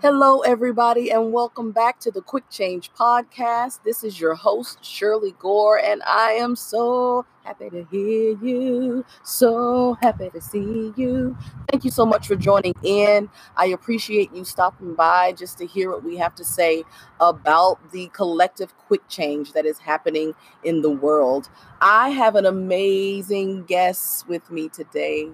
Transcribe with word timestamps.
Hello, 0.00 0.42
everybody, 0.42 1.10
and 1.10 1.32
welcome 1.32 1.72
back 1.72 1.98
to 1.98 2.12
the 2.12 2.22
Quick 2.22 2.48
Change 2.50 2.92
Podcast. 2.92 3.80
This 3.82 4.04
is 4.04 4.20
your 4.20 4.36
host, 4.36 4.84
Shirley 4.84 5.34
Gore, 5.40 5.80
and 5.80 6.04
I 6.04 6.34
am 6.34 6.54
so 6.54 7.26
happy 7.44 7.68
to 7.70 7.84
hear 7.90 8.38
you, 8.40 9.04
so 9.24 9.94
happy 10.00 10.30
to 10.30 10.40
see 10.40 10.92
you. 10.96 11.36
Thank 11.68 11.84
you 11.84 11.90
so 11.90 12.06
much 12.06 12.28
for 12.28 12.36
joining 12.36 12.74
in. 12.84 13.28
I 13.56 13.66
appreciate 13.66 14.32
you 14.32 14.44
stopping 14.44 14.94
by 14.94 15.32
just 15.32 15.58
to 15.58 15.66
hear 15.66 15.90
what 15.90 16.04
we 16.04 16.16
have 16.18 16.36
to 16.36 16.44
say 16.44 16.84
about 17.18 17.90
the 17.90 18.06
collective 18.12 18.78
quick 18.78 19.08
change 19.08 19.52
that 19.54 19.66
is 19.66 19.80
happening 19.80 20.32
in 20.62 20.82
the 20.82 20.90
world. 20.90 21.50
I 21.80 22.10
have 22.10 22.36
an 22.36 22.46
amazing 22.46 23.64
guest 23.64 24.28
with 24.28 24.48
me 24.48 24.68
today, 24.68 25.28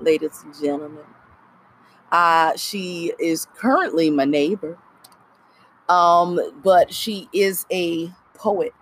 ladies 0.00 0.42
and 0.42 0.60
gentlemen. 0.60 1.04
Uh, 2.10 2.56
she 2.56 3.12
is 3.18 3.46
currently 3.56 4.10
my 4.10 4.24
neighbor, 4.24 4.78
um, 5.88 6.40
but 6.62 6.92
she 6.92 7.28
is 7.32 7.66
a 7.70 8.10
poet, 8.34 8.72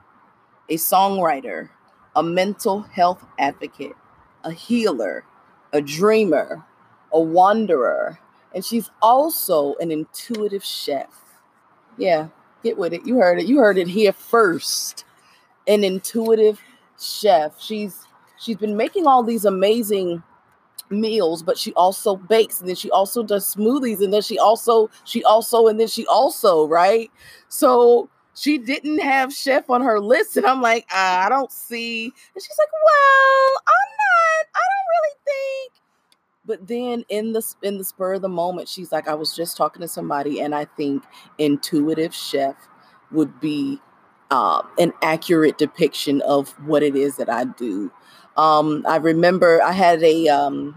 a 0.69 0.77
songwriter, 0.77 1.71
a 2.15 2.23
mental 2.23 2.83
health 2.83 3.25
advocate, 3.39 3.95
a 4.45 4.53
healer, 4.53 5.25
a 5.73 5.81
dreamer, 5.81 6.65
a 7.13 7.21
wanderer, 7.21 8.19
and 8.55 8.65
she's 8.65 8.91
also 9.03 9.75
an 9.81 9.91
intuitive 9.91 10.65
chef. 10.65 11.11
Yeah, 11.99 12.29
get 12.63 12.79
with 12.79 12.93
it. 12.93 13.07
You 13.07 13.17
heard 13.17 13.39
it. 13.41 13.47
You 13.47 13.59
heard 13.59 13.79
it 13.79 13.89
here 13.89 14.13
first. 14.13 15.05
An 15.67 15.83
intuitive 15.85 16.61
chef. 16.99 17.61
She's 17.61 18.07
she's 18.39 18.57
been 18.57 18.77
making 18.77 19.07
all 19.07 19.23
these 19.23 19.45
amazing 19.45 20.23
meals 20.91 21.43
but 21.43 21.59
she 21.59 21.73
also 21.75 22.17
bakes 22.17 22.61
and 22.61 22.69
then 22.69 22.77
she 22.77 22.91
also 22.91 23.23
does 23.23 23.55
smoothies 23.55 24.01
and 24.01 24.13
then 24.13 24.23
she 24.23 24.39
also 24.39 24.89
she 25.05 25.23
also 25.25 25.67
and 25.67 25.81
then 25.81 25.89
she 25.89 26.07
also 26.07 26.67
right? 26.67 27.11
So 27.49 28.09
she 28.35 28.59
didn't 28.59 28.99
have 28.99 29.33
chef 29.33 29.71
on 29.71 29.81
her 29.81 29.99
list 29.99 30.37
and 30.37 30.47
i'm 30.47 30.61
like 30.61 30.87
i 30.93 31.29
don't 31.29 31.51
see. 31.51 32.05
And 32.05 32.43
she's 32.43 32.59
like 32.59 32.69
well 32.73 33.63
i'm 33.67 33.91
not 33.99 34.47
i 34.55 34.61
don't 34.61 34.89
really 34.93 35.17
think. 35.25 35.73
But 36.45 36.67
then 36.69 37.05
in 37.09 37.33
the 37.33 37.55
in 37.63 37.79
the 37.79 37.85
spur 37.85 38.15
of 38.15 38.23
the 38.23 38.29
moment 38.29 38.69
she's 38.69 38.93
like 38.93 39.09
i 39.09 39.15
was 39.15 39.35
just 39.35 39.57
talking 39.57 39.83
to 39.83 39.89
somebody 39.89 40.41
and 40.41 40.55
i 40.55 40.65
think 40.65 41.03
intuitive 41.39 42.15
chef 42.15 42.55
would 43.11 43.41
be 43.41 43.81
uh, 44.31 44.61
an 44.79 44.93
accurate 45.03 45.57
depiction 45.57 46.21
of 46.23 46.51
what 46.67 46.83
it 46.83 46.97
is 46.97 47.17
that 47.17 47.29
i 47.29 47.45
do 47.45 47.91
um, 48.37 48.85
I 48.89 48.97
remember 48.97 49.63
I 49.63 49.73
had 49.73 50.03
a 50.03 50.29
um, 50.29 50.77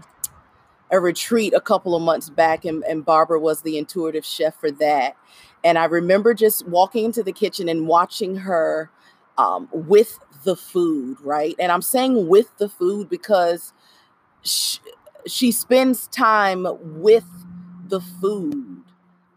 a 0.90 1.00
retreat 1.00 1.54
a 1.54 1.60
couple 1.60 1.94
of 1.94 2.02
months 2.02 2.30
back, 2.30 2.64
and, 2.64 2.82
and 2.84 3.04
Barbara 3.04 3.40
was 3.40 3.62
the 3.62 3.78
intuitive 3.78 4.24
chef 4.24 4.58
for 4.58 4.70
that. 4.72 5.16
And 5.62 5.78
I 5.78 5.84
remember 5.84 6.34
just 6.34 6.66
walking 6.66 7.04
into 7.04 7.22
the 7.22 7.32
kitchen 7.32 7.68
and 7.68 7.86
watching 7.86 8.36
her 8.36 8.90
um, 9.38 9.68
with 9.72 10.18
the 10.44 10.56
food, 10.56 11.18
right? 11.22 11.54
And 11.58 11.70
I'm 11.70 11.82
saying 11.82 12.28
with 12.28 12.56
the 12.58 12.68
food 12.68 13.08
because 13.08 13.72
she, 14.42 14.78
she 15.26 15.52
spends 15.52 16.06
time 16.08 16.66
with 16.80 17.26
the 17.88 18.00
food. 18.00 18.82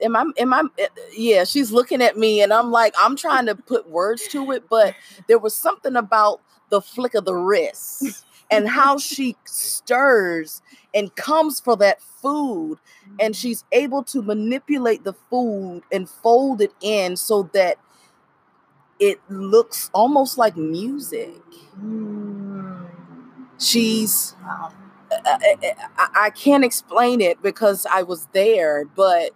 Am 0.02 0.16
I, 0.16 0.26
am 0.38 0.54
I, 0.54 0.64
eh, 0.78 0.88
yeah, 1.16 1.44
she's 1.44 1.72
looking 1.72 2.02
at 2.02 2.18
me 2.18 2.42
and 2.42 2.54
I'm 2.54 2.72
like, 2.72 2.94
I'm 3.00 3.16
trying 3.16 3.46
to 3.48 3.56
put 3.56 3.90
words 3.90 4.28
to 4.30 4.52
it, 4.52 4.64
but 4.70 4.96
there 5.28 5.40
was 5.40 5.56
something 5.56 5.96
about 5.96 6.42
the 6.74 6.82
flick 6.82 7.14
of 7.14 7.24
the 7.24 7.36
wrist 7.36 8.26
and 8.50 8.68
how 8.68 8.98
she 9.10 9.36
stirs 9.46 10.64
and 10.92 11.16
comes 11.16 11.60
for 11.60 11.78
that 11.78 12.02
food. 12.02 12.80
Mm. 13.08 13.16
And 13.20 13.36
she's 13.36 13.64
able 13.72 14.02
to 14.06 14.24
manipulate 14.24 15.04
the 15.04 15.14
food 15.30 15.84
and 15.92 16.10
fold 16.10 16.62
it 16.62 16.74
in 16.82 17.16
so 17.16 17.48
that 17.54 17.78
it 19.00 19.20
looks 19.30 19.92
almost 19.94 20.40
like 20.40 20.58
music. 20.58 21.44
Mm. 21.80 22.88
She's 23.60 24.36
I, 24.44 24.72
uh, 25.12 25.20
uh, 25.26 25.38
uh, 25.38 25.74
I, 25.98 26.08
I 26.26 26.30
can't 26.32 26.66
explain 26.66 27.22
it 27.22 27.40
because 27.44 27.86
i 27.92 28.02
was 28.02 28.28
there 28.34 28.84
but 28.84 29.30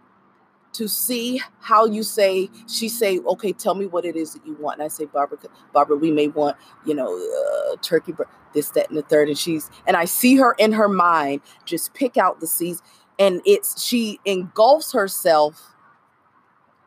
to 0.77 0.88
see 0.88 1.41
how 1.59 1.85
you 1.85 2.03
say 2.03 2.47
she 2.67 2.88
say 2.88 3.17
okay 3.19 3.51
tell 3.51 3.73
me 3.73 3.88
what 3.88 4.05
it 4.05 4.15
is 4.15 4.33
that 4.33 4.45
you 4.45 4.53
want 4.59 4.77
and 4.77 4.85
i 4.85 4.88
say 4.88 5.05
barbara 5.05 5.39
barbara 5.73 5.97
we 5.97 6.11
may 6.11 6.27
want 6.27 6.55
you 6.85 6.93
know 6.93 7.17
uh, 7.17 7.75
turkey 7.81 8.13
this 8.53 8.69
that 8.69 8.88
and 8.88 8.97
the 8.97 9.01
third 9.01 9.27
and 9.27 9.39
she's 9.39 9.71
and 9.88 9.97
i 9.97 10.05
see 10.05 10.35
her 10.35 10.53
in 10.59 10.71
her 10.73 10.88
mind 10.88 11.41
just 11.65 11.95
pick 11.95 12.15
out 12.15 12.39
the 12.39 12.47
seeds 12.47 12.83
and 13.17 13.41
it's 13.43 13.83
she 13.83 14.19
engulfs 14.23 14.91
herself 14.93 15.73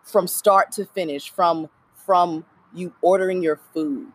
from 0.04 0.28
start 0.28 0.70
to 0.70 0.84
finish 0.84 1.28
from 1.28 1.68
from 1.94 2.44
you 2.72 2.94
ordering 3.02 3.42
your 3.42 3.60
food 3.74 4.06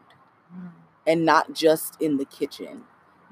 mm. 0.57 0.71
and 1.05 1.25
not 1.25 1.53
just 1.53 2.01
in 2.01 2.15
the 2.15 2.25
kitchen 2.25 2.83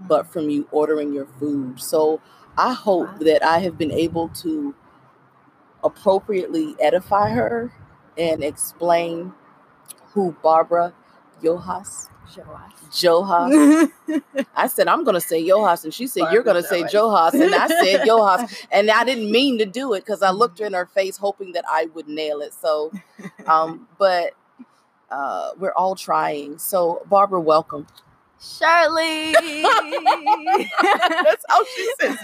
mm. 0.01 0.07
but 0.09 0.27
from 0.27 0.49
you 0.49 0.67
ordering 0.71 1.13
your 1.13 1.27
food 1.39 1.79
so 1.79 2.19
i 2.57 2.73
hope 2.73 3.07
wow. 3.07 3.17
that 3.19 3.41
i 3.45 3.59
have 3.59 3.77
been 3.77 3.91
able 3.91 4.27
to 4.27 4.75
appropriately 5.83 6.75
edify 6.79 7.29
her 7.29 7.71
and 8.17 8.43
explain 8.43 9.33
who 10.13 10.35
Barbara 10.41 10.93
Johas. 11.41 12.09
Johas. 12.91 13.91
I 14.55 14.67
said, 14.67 14.87
I'm 14.87 15.03
going 15.03 15.15
to 15.15 15.21
say 15.21 15.43
Johas. 15.43 15.83
And 15.83 15.93
she 15.93 16.07
said, 16.07 16.21
Barbara 16.21 16.33
You're 16.33 16.43
going 16.43 16.61
to 16.61 16.67
say 16.67 16.83
Johas. 16.83 17.33
And 17.33 17.53
I 17.53 17.67
said 17.67 18.01
Johas. 18.07 18.65
And 18.71 18.89
I 18.89 19.03
didn't 19.03 19.31
mean 19.31 19.57
to 19.59 19.65
do 19.65 19.93
it 19.93 20.01
because 20.01 20.21
I 20.21 20.31
looked 20.31 20.59
her 20.59 20.65
in 20.65 20.73
her 20.73 20.85
face 20.85 21.17
hoping 21.17 21.51
that 21.53 21.65
I 21.69 21.87
would 21.93 22.07
nail 22.07 22.41
it. 22.41 22.53
So, 22.53 22.91
um, 23.45 23.87
but 23.97 24.31
uh, 25.11 25.51
we're 25.57 25.73
all 25.73 25.95
trying. 25.95 26.57
So, 26.57 27.05
Barbara, 27.09 27.41
welcome. 27.41 27.87
Shirley. 28.39 29.33
That's 29.33 31.45
how 31.47 31.65
she 31.65 31.93
says 31.99 32.17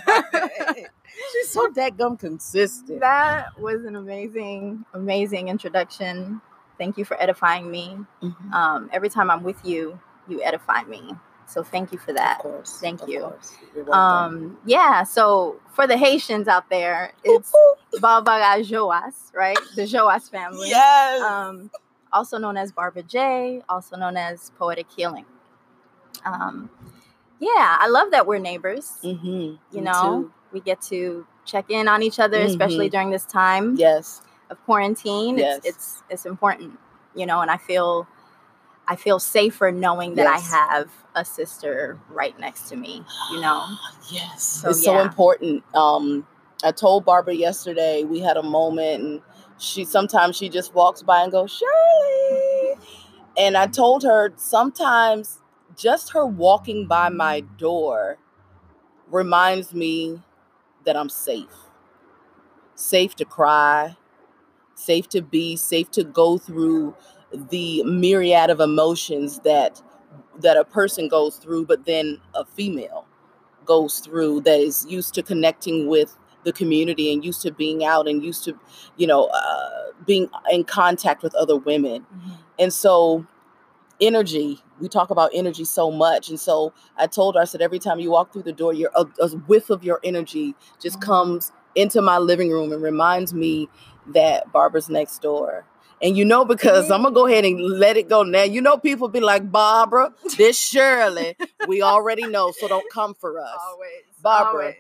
She's 1.34 1.50
so 1.50 1.70
dead 1.70 1.98
gum 1.98 2.18
consistent. 2.18 3.00
That 3.00 3.60
was 3.60 3.86
an 3.86 3.96
amazing, 3.96 4.86
amazing 4.94 5.48
introduction. 5.48 6.42
Thank 6.78 6.98
you 6.98 7.06
for 7.06 7.22
edifying 7.22 7.70
me. 7.70 7.98
Mm-hmm. 8.22 8.54
Um, 8.54 8.90
every 8.94 9.10
time 9.10 9.30
I'm 9.30 9.44
with 9.44 9.64
you, 9.66 10.00
you 10.28 10.42
edify 10.44 10.84
me. 10.84 11.14
So 11.46 11.64
thank 11.64 11.92
you 11.92 11.98
for 11.98 12.14
that. 12.14 12.38
Of 12.38 12.44
course. 12.44 12.80
Thank 12.80 13.08
you. 13.08 13.34
Um, 13.92 14.58
yeah. 14.66 15.04
So 15.04 15.60
for 15.74 15.88
the 15.88 15.98
Haitians 15.98 16.48
out 16.48 16.70
there, 16.70 17.14
it's 17.24 17.52
Barbara 18.00 18.64
Joas, 18.64 19.32
right? 19.34 19.58
The 19.76 19.88
Joas 19.88 20.30
family. 20.30 20.70
Yes. 20.70 21.22
Um, 21.22 21.72
also 22.14 22.38
known 22.38 22.56
as 22.56 22.72
Barbara 22.72 23.04
J, 23.04 23.64
also 23.68 23.98
known 23.98 24.16
as 24.16 24.52
Poetic 24.60 24.92
Healing. 24.96 25.26
Um, 26.24 26.70
yeah, 27.40 27.78
I 27.80 27.88
love 27.88 28.12
that 28.12 28.28
we're 28.28 28.38
neighbors. 28.40 28.98
Mm-hmm. 29.04 29.76
You 29.76 29.82
know. 29.82 30.32
We 30.52 30.60
get 30.60 30.82
to 30.84 31.26
check 31.46 31.70
in 31.70 31.88
on 31.88 32.04
each 32.04 32.20
other, 32.20 32.38
mm-hmm. 32.38 32.50
especially 32.50 32.90
during 32.90 33.10
this 33.10 33.26
time. 33.26 33.76
Yes. 33.76 34.22
Of 34.50 34.64
quarantine, 34.66 35.38
yes. 35.38 35.58
it's 35.58 35.68
it's 35.68 36.04
it's 36.10 36.26
important, 36.26 36.80
you 37.16 37.26
know, 37.26 37.42
and 37.42 37.52
I 37.52 37.58
feel 37.58 38.08
I 38.88 38.96
feel 38.96 39.20
safer 39.20 39.72
knowing 39.72 40.16
that 40.16 40.24
yes. 40.24 40.52
I 40.52 40.56
have 40.56 40.90
a 41.14 41.24
sister 41.24 42.00
right 42.10 42.38
next 42.40 42.70
to 42.70 42.76
me, 42.76 43.04
you 43.32 43.42
know. 43.42 43.64
yes. 44.12 44.44
So, 44.44 44.70
it's 44.70 44.84
yeah. 44.86 44.98
so 44.98 45.04
important. 45.04 45.64
Um 45.76 46.26
I 46.64 46.72
told 46.72 47.06
Barbara 47.06 47.36
yesterday 47.36 48.04
we 48.04 48.20
had 48.20 48.38
a 48.38 48.44
moment 48.44 49.04
and 49.04 49.22
she 49.60 49.86
sometimes 49.86 50.36
she 50.36 50.50
just 50.50 50.74
walks 50.74 51.04
by 51.04 51.22
and 51.22 51.32
goes, 51.32 51.52
Shirley. 51.52 52.76
And 53.38 53.56
I 53.56 53.68
told 53.68 54.04
her 54.04 54.34
sometimes 54.36 55.40
just 55.76 56.12
her 56.14 56.26
walking 56.26 56.88
by 56.88 57.10
my 57.10 57.42
door 57.58 58.18
reminds 59.10 59.74
me 59.74 60.22
that 60.90 60.98
I'm 60.98 61.10
safe. 61.10 61.46
Safe 62.74 63.16
to 63.18 63.26
cry, 63.26 63.96
safe 64.74 65.08
to 65.10 65.22
be, 65.22 65.56
safe 65.56 65.92
to 65.92 66.04
go 66.04 66.40
through 66.40 66.96
the 67.52 67.84
myriad 67.84 68.50
of 68.50 68.60
emotions 68.60 69.38
that 69.42 69.84
that 70.40 70.58
a 70.58 70.66
person 70.66 71.08
goes 71.08 71.36
through, 71.36 71.68
but 71.68 71.86
then 71.86 72.20
a 72.34 72.44
female 72.44 73.06
goes 73.66 74.00
through 74.00 74.42
that 74.42 74.60
is 74.60 74.84
used 74.90 75.14
to 75.14 75.22
connecting 75.22 75.88
with 75.88 76.18
the 76.44 76.52
community 76.52 77.14
and 77.14 77.24
used 77.24 77.44
to 77.44 77.52
being 77.52 77.86
out 77.86 78.08
and 78.08 78.24
used 78.24 78.44
to, 78.46 78.58
you 78.98 79.06
know, 79.06 79.26
uh, 79.26 79.92
being 80.08 80.28
in 80.50 80.64
contact 80.64 81.22
with 81.22 81.36
other 81.36 81.56
women. 81.58 82.02
Mm-hmm. 82.02 82.32
And 82.58 82.74
so 82.74 83.28
energy 84.02 84.64
we 84.80 84.88
talk 84.88 85.10
about 85.10 85.32
energy 85.34 85.66
so 85.66 85.92
much 85.92 86.30
and 86.30 86.40
so 86.40 86.74
i 86.98 87.08
told 87.08 87.36
her 87.36 87.42
i 87.42 87.46
said 87.46 87.62
every 87.62 87.80
time 87.80 88.00
you 88.00 88.12
walk 88.12 88.32
through 88.32 88.44
the 88.44 88.54
door 88.54 88.74
your 88.74 88.90
a, 88.96 89.06
a 89.20 89.30
whiff 89.30 89.70
of 89.70 89.84
your 89.84 90.00
energy 90.04 90.56
just 90.82 91.00
mm-hmm. 91.00 91.12
comes 91.12 91.52
into 91.76 92.02
my 92.02 92.18
living 92.18 92.50
room 92.50 92.72
and 92.72 92.82
reminds 92.82 93.34
me 93.34 93.70
that 94.08 94.52
barbara's 94.52 94.90
next 94.90 95.22
door 95.22 95.66
and 96.02 96.18
you 96.18 96.26
know 96.26 96.46
because 96.46 96.90
i'm 96.90 97.04
gonna 97.04 97.14
go 97.14 97.28
ahead 97.28 97.46
and 97.46 97.60
let 97.62 97.98
it 97.98 98.10
go 98.10 98.24
now 98.24 98.44
you 98.44 98.62
know 98.62 98.78
people 98.78 99.08
be 99.08 99.20
like 99.20 99.52
barbara 99.52 100.12
this 100.38 100.60
shirley 100.60 101.36
we 101.68 101.82
already 101.82 102.26
know 102.26 102.52
so 102.52 102.68
don't 102.68 102.90
come 102.92 103.14
for 103.14 103.40
us 103.44 103.58
always 103.70 103.90
barbara 104.22 104.62
always. 104.62 104.76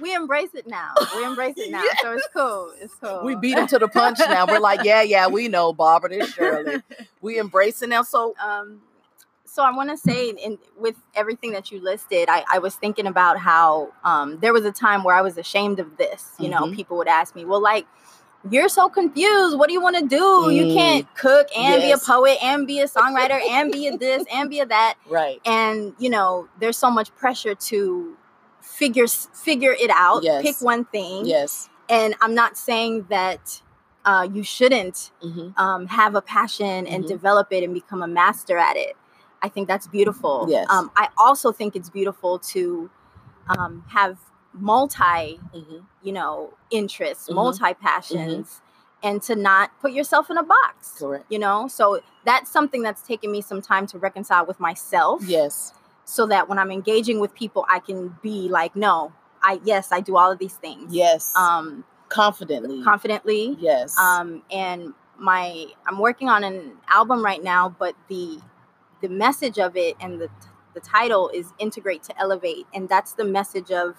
we 0.00 0.14
embrace 0.14 0.54
it 0.54 0.66
now. 0.66 0.92
We 1.16 1.24
embrace 1.24 1.54
it 1.56 1.70
now. 1.70 1.82
yes. 1.82 1.96
So 2.02 2.12
it's 2.12 2.28
cool. 2.32 2.72
It's 2.78 2.94
cool. 2.94 3.24
We 3.24 3.34
beat 3.36 3.56
him 3.56 3.66
to 3.68 3.78
the 3.78 3.88
punch 3.88 4.18
now. 4.18 4.46
We're 4.46 4.60
like, 4.60 4.84
yeah, 4.84 5.02
yeah, 5.02 5.26
we 5.26 5.48
know 5.48 5.72
Barbara, 5.72 6.10
this 6.10 6.34
Shirley. 6.34 6.82
We 7.20 7.38
embrace 7.38 7.82
it 7.82 7.88
now. 7.88 8.02
So 8.02 8.34
um 8.38 8.82
so 9.48 9.62
I 9.62 9.72
want 9.72 9.90
to 9.90 9.96
say 9.96 10.30
in 10.30 10.58
with 10.76 10.96
everything 11.14 11.52
that 11.52 11.70
you 11.70 11.80
listed, 11.80 12.28
I, 12.28 12.44
I 12.52 12.58
was 12.58 12.74
thinking 12.76 13.06
about 13.06 13.38
how 13.38 13.92
um 14.04 14.38
there 14.40 14.52
was 14.52 14.64
a 14.64 14.72
time 14.72 15.04
where 15.04 15.16
I 15.16 15.22
was 15.22 15.38
ashamed 15.38 15.80
of 15.80 15.96
this. 15.96 16.34
You 16.38 16.48
mm-hmm. 16.48 16.70
know, 16.70 16.76
people 16.76 16.96
would 16.98 17.08
ask 17.08 17.34
me, 17.34 17.44
well, 17.44 17.62
like 17.62 17.86
you're 18.50 18.68
so 18.68 18.88
confused. 18.88 19.58
What 19.58 19.68
do 19.68 19.72
you 19.72 19.80
want 19.80 19.96
to 19.96 20.06
do? 20.06 20.22
Mm. 20.22 20.54
You 20.54 20.74
can't 20.74 21.14
cook 21.16 21.48
and 21.56 21.82
yes. 21.82 21.84
be 21.84 21.90
a 21.92 22.14
poet 22.14 22.38
and 22.42 22.66
be 22.66 22.80
a 22.80 22.86
songwriter 22.86 23.40
and 23.50 23.72
be 23.72 23.88
a 23.88 23.96
this 23.96 24.24
and 24.32 24.48
be 24.48 24.60
a 24.60 24.66
that. 24.66 24.94
Right. 25.08 25.40
And 25.44 25.94
you 25.98 26.10
know, 26.10 26.48
there's 26.60 26.76
so 26.76 26.90
much 26.90 27.14
pressure 27.16 27.54
to 27.54 28.16
figure 28.60 29.06
figure 29.06 29.72
it 29.72 29.90
out. 29.90 30.22
Yes. 30.22 30.42
Pick 30.42 30.60
one 30.60 30.84
thing. 30.84 31.26
Yes. 31.26 31.68
And 31.88 32.14
I'm 32.20 32.34
not 32.34 32.58
saying 32.58 33.06
that 33.08 33.62
uh, 34.04 34.28
you 34.32 34.42
shouldn't 34.42 35.10
mm-hmm. 35.22 35.58
um, 35.60 35.86
have 35.86 36.14
a 36.14 36.22
passion 36.22 36.86
and 36.86 37.04
mm-hmm. 37.04 37.08
develop 37.08 37.48
it 37.50 37.64
and 37.64 37.74
become 37.74 38.02
a 38.02 38.08
master 38.08 38.58
at 38.58 38.76
it. 38.76 38.96
I 39.42 39.48
think 39.48 39.68
that's 39.68 39.86
beautiful. 39.86 40.46
Yes. 40.48 40.66
Um, 40.70 40.90
I 40.96 41.08
also 41.16 41.52
think 41.52 41.76
it's 41.76 41.90
beautiful 41.90 42.38
to 42.40 42.90
um, 43.48 43.84
have 43.88 44.18
multi, 44.52 44.94
mm-hmm. 45.02 45.78
you 46.02 46.12
know, 46.12 46.54
interests, 46.70 47.26
mm-hmm. 47.26 47.36
multi 47.36 47.74
passions, 47.74 48.46
mm-hmm. 48.46 49.08
and 49.08 49.22
to 49.22 49.36
not 49.36 49.70
put 49.80 49.92
yourself 49.92 50.30
in 50.30 50.38
a 50.38 50.42
box. 50.42 50.94
Correct. 50.98 51.24
You 51.28 51.38
know, 51.38 51.68
so 51.68 52.00
that's 52.24 52.50
something 52.50 52.82
that's 52.82 53.02
taken 53.02 53.30
me 53.30 53.40
some 53.40 53.62
time 53.62 53.86
to 53.88 53.98
reconcile 53.98 54.44
with 54.46 54.58
myself. 54.58 55.22
Yes 55.24 55.72
so 56.08 56.26
that 56.26 56.48
when 56.48 56.58
I'm 56.58 56.70
engaging 56.70 57.20
with 57.20 57.34
people, 57.34 57.66
I 57.68 57.80
can 57.80 58.16
be 58.22 58.48
like, 58.48 58.74
no, 58.74 59.12
I 59.42 59.60
yes, 59.62 59.92
I 59.92 60.00
do 60.00 60.16
all 60.16 60.32
of 60.32 60.38
these 60.38 60.54
things. 60.54 60.94
Yes. 60.94 61.34
Um, 61.36 61.84
confidently. 62.08 62.82
Confidently. 62.82 63.56
Yes. 63.60 63.96
Um, 63.98 64.42
and 64.50 64.94
my 65.18 65.66
I'm 65.86 65.98
working 65.98 66.30
on 66.30 66.44
an 66.44 66.72
album 66.88 67.22
right 67.22 67.44
now, 67.44 67.68
but 67.68 67.94
the 68.08 68.38
the 69.00 69.08
message 69.08 69.58
of 69.58 69.76
it 69.76 69.96
and 70.00 70.20
the 70.20 70.30
the 70.74 70.80
title 70.80 71.28
is 71.34 71.52
integrate 71.58 72.02
to 72.04 72.20
elevate, 72.20 72.66
and 72.72 72.88
that's 72.88 73.12
the 73.14 73.24
message 73.24 73.72
of 73.72 73.96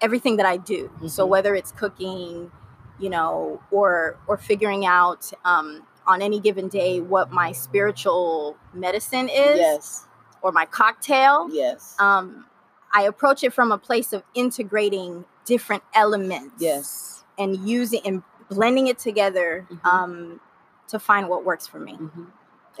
everything 0.00 0.36
that 0.36 0.46
I 0.46 0.56
do. 0.56 0.84
Mm-hmm. 0.84 1.08
So 1.08 1.26
whether 1.26 1.54
it's 1.54 1.72
cooking, 1.72 2.52
you 3.00 3.10
know, 3.10 3.60
or 3.70 4.18
or 4.28 4.36
figuring 4.36 4.86
out 4.86 5.32
um, 5.44 5.86
on 6.06 6.22
any 6.22 6.38
given 6.38 6.68
day 6.68 7.00
what 7.00 7.32
my 7.32 7.52
spiritual 7.52 8.56
medicine 8.72 9.28
is. 9.28 9.58
Yes 9.58 10.06
or 10.46 10.52
my 10.52 10.64
cocktail. 10.64 11.48
Yes. 11.50 11.96
Um, 11.98 12.46
I 12.92 13.02
approach 13.02 13.42
it 13.42 13.52
from 13.52 13.72
a 13.72 13.78
place 13.78 14.12
of 14.12 14.22
integrating 14.34 15.24
different 15.44 15.82
elements. 15.92 16.54
Yes. 16.60 17.24
And 17.36 17.68
using 17.68 18.00
and 18.04 18.22
blending 18.48 18.86
it 18.86 18.98
together 18.98 19.66
mm-hmm. 19.68 19.86
um, 19.86 20.40
to 20.88 20.98
find 20.98 21.28
what 21.28 21.44
works 21.44 21.66
for 21.66 21.80
me. 21.80 21.94
Mm-hmm. 21.94 22.24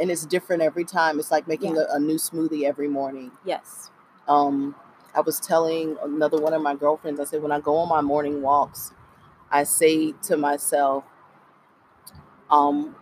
And 0.00 0.10
it's 0.10 0.26
different 0.26 0.62
every 0.62 0.84
time. 0.84 1.18
It's 1.18 1.30
like 1.30 1.48
making 1.48 1.76
yeah. 1.76 1.84
a, 1.92 1.96
a, 1.96 1.98
new 1.98 2.16
smoothie 2.16 2.64
every 2.64 2.88
morning. 2.88 3.30
Yes. 3.44 3.90
Um, 4.28 4.74
I 5.14 5.20
was 5.20 5.40
telling 5.40 5.96
another 6.02 6.38
one 6.38 6.52
of 6.52 6.60
my 6.60 6.74
girlfriends, 6.74 7.18
I 7.20 7.24
said, 7.24 7.42
when 7.42 7.52
I 7.52 7.60
go 7.60 7.76
on 7.76 7.88
my 7.88 8.02
morning 8.02 8.42
walks, 8.42 8.92
I 9.50 9.64
say 9.64 10.12
to 10.24 10.36
myself, 10.36 11.04
um, 12.50 12.94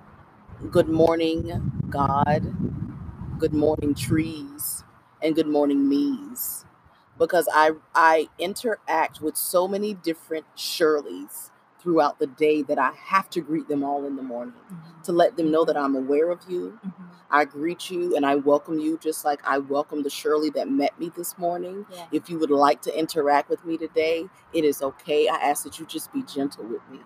good 0.71 0.89
morning, 0.89 1.73
God 1.91 2.55
good 3.39 3.53
morning 3.53 3.95
trees 3.95 4.85
and 5.21 5.35
good 5.35 5.47
morning 5.47 5.89
me's 5.89 6.65
because 7.19 7.49
I 7.53 7.73
I 7.95 8.29
interact 8.39 9.21
with 9.21 9.37
so 9.37 9.67
many 9.67 9.93
different 9.95 10.47
Shirleys 10.57 11.51
throughout 11.85 12.19
the 12.19 12.27
day 12.27 12.63
that 12.63 12.79
I 12.79 12.93
have 12.97 13.29
to 13.31 13.43
greet 13.43 13.69
them 13.69 13.85
all 13.85 14.07
in 14.07 14.17
the 14.17 14.23
morning 14.23 14.55
mm-hmm. 14.73 15.03
to 15.03 15.13
let 15.13 15.37
them 15.37 15.51
know 15.51 15.67
that 15.67 15.77
I'm 15.77 15.95
aware 15.95 16.31
of 16.31 16.41
you. 16.49 16.79
Mm-hmm. 16.85 17.03
I 17.31 17.45
greet 17.45 17.91
you 17.91 18.17
and 18.17 18.25
I 18.25 18.37
welcome 18.37 18.79
you 18.79 18.99
just 18.99 19.25
like 19.25 19.41
I 19.45 19.59
welcome 19.59 20.03
the 20.03 20.11
Shirley 20.11 20.49
that 20.51 20.71
met 20.71 20.99
me 20.99 21.13
this 21.15 21.37
morning. 21.37 21.85
Yeah. 21.93 22.07
If 22.11 22.31
you 22.31 22.39
would 22.39 22.51
like 22.51 22.81
to 22.83 22.99
interact 22.99 23.51
with 23.51 23.65
me 23.67 23.77
today, 23.77 24.27
it 24.55 24.65
is 24.65 24.81
okay. 24.81 25.29
I 25.29 25.37
ask 25.37 25.63
that 25.65 25.79
you 25.79 25.85
just 25.85 26.11
be 26.11 26.23
gentle 26.23 26.65
with 26.65 26.83
me 26.91 27.01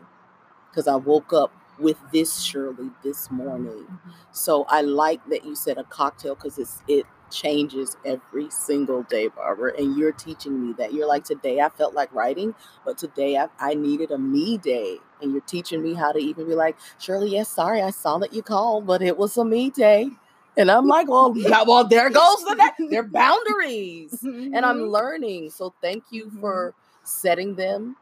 because 0.71 0.87
I 0.87 0.95
woke 0.95 1.33
up 1.33 1.53
with 1.79 1.99
this 2.13 2.41
Shirley 2.41 2.91
this 3.03 3.33
morning. 3.33 3.85
Mm-hmm. 3.85 4.11
So 4.31 4.65
I 4.69 4.83
like 4.83 5.27
that 5.29 5.45
you 5.45 5.57
said 5.57 5.77
a 5.77 5.85
cocktail 5.85 6.37
because 6.37 6.59
it's 6.59 6.83
it 6.87 7.05
changes 7.31 7.97
every 8.05 8.51
single 8.51 9.03
day, 9.05 9.29
Barbara. 9.29 9.73
And 9.79 9.97
you're 9.97 10.13
teaching 10.13 10.67
me 10.67 10.75
that. 10.79 10.93
You're 10.93 11.09
like, 11.09 11.25
today 11.25 11.61
I 11.61 11.69
felt 11.69 11.95
like 11.95 12.13
writing, 12.15 12.55
but 12.85 12.99
today 12.99 13.37
I, 13.37 13.49
I 13.59 13.75
needed 13.75 14.11
a 14.11 14.19
me 14.19 14.59
day. 14.59 14.99
And 15.21 15.33
you're 15.33 15.41
teaching 15.43 15.83
me 15.83 15.95
how 15.95 16.13
to 16.13 16.19
even 16.19 16.47
be 16.47 16.55
like, 16.55 16.77
Shirley, 16.99 17.31
yes, 17.31 17.49
sorry, 17.49 17.83
I 17.83 17.91
saw 17.91 18.19
that 18.19 18.33
you 18.33 18.43
called, 18.43 18.87
but 18.87 19.03
it 19.03 19.17
was 19.19 19.37
a 19.37 19.45
me 19.45 19.71
day. 19.71 20.11
And 20.57 20.71
I'm 20.71 20.87
like, 20.87 21.09
well, 21.09 21.33
yeah, 21.37 21.63
well, 21.63 21.87
there 21.87 22.11
goes 22.11 22.45
the 22.45 22.55
next. 22.55 22.83
They're 22.91 23.03
boundaries. 23.05 24.13
Mm-hmm. 24.13 24.55
And 24.55 24.67
I'm 24.67 24.79
mm-hmm. 24.79 24.91
learning. 24.91 25.51
So 25.51 25.73
thank 25.81 26.05
you 26.11 26.27
mm-hmm. 26.27 26.41
for 26.41 26.75
setting 27.05 27.55
them 27.55 27.97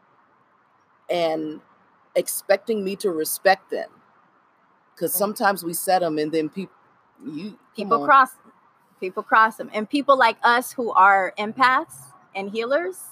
and 1.09 1.61
expecting 2.17 2.83
me 2.83 2.97
to 2.97 3.11
respect 3.11 3.71
them. 3.71 3.91
Because 4.95 5.13
sometimes 5.13 5.63
we 5.63 5.75
set 5.75 6.01
them 6.01 6.17
and 6.19 6.33
then 6.33 6.49
people, 6.49 6.75
you 7.23 7.59
people 7.77 8.05
cross, 8.05 8.31
people 9.01 9.23
cross 9.23 9.57
them, 9.57 9.71
and 9.73 9.89
people 9.89 10.19
like 10.19 10.37
us 10.43 10.73
who 10.73 10.91
are 10.93 11.33
empaths 11.39 11.95
and 12.35 12.51
healers, 12.51 13.03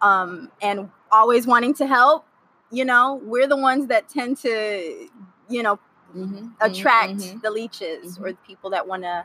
um, 0.00 0.50
and 0.62 0.90
always 1.10 1.46
wanting 1.46 1.74
to 1.74 1.86
help. 1.86 2.26
You 2.70 2.84
know, 2.84 3.20
we're 3.24 3.48
the 3.48 3.56
ones 3.56 3.88
that 3.88 4.08
tend 4.08 4.36
to, 4.38 5.08
you 5.48 5.62
know, 5.62 5.76
mm-hmm, 6.14 6.22
mm-hmm 6.22 6.46
attract 6.60 7.14
mm-hmm, 7.14 7.38
the 7.40 7.50
leeches 7.50 8.14
mm-hmm. 8.14 8.24
or 8.24 8.32
the 8.32 8.38
people 8.46 8.70
that 8.70 8.86
want 8.86 9.02
to 9.02 9.24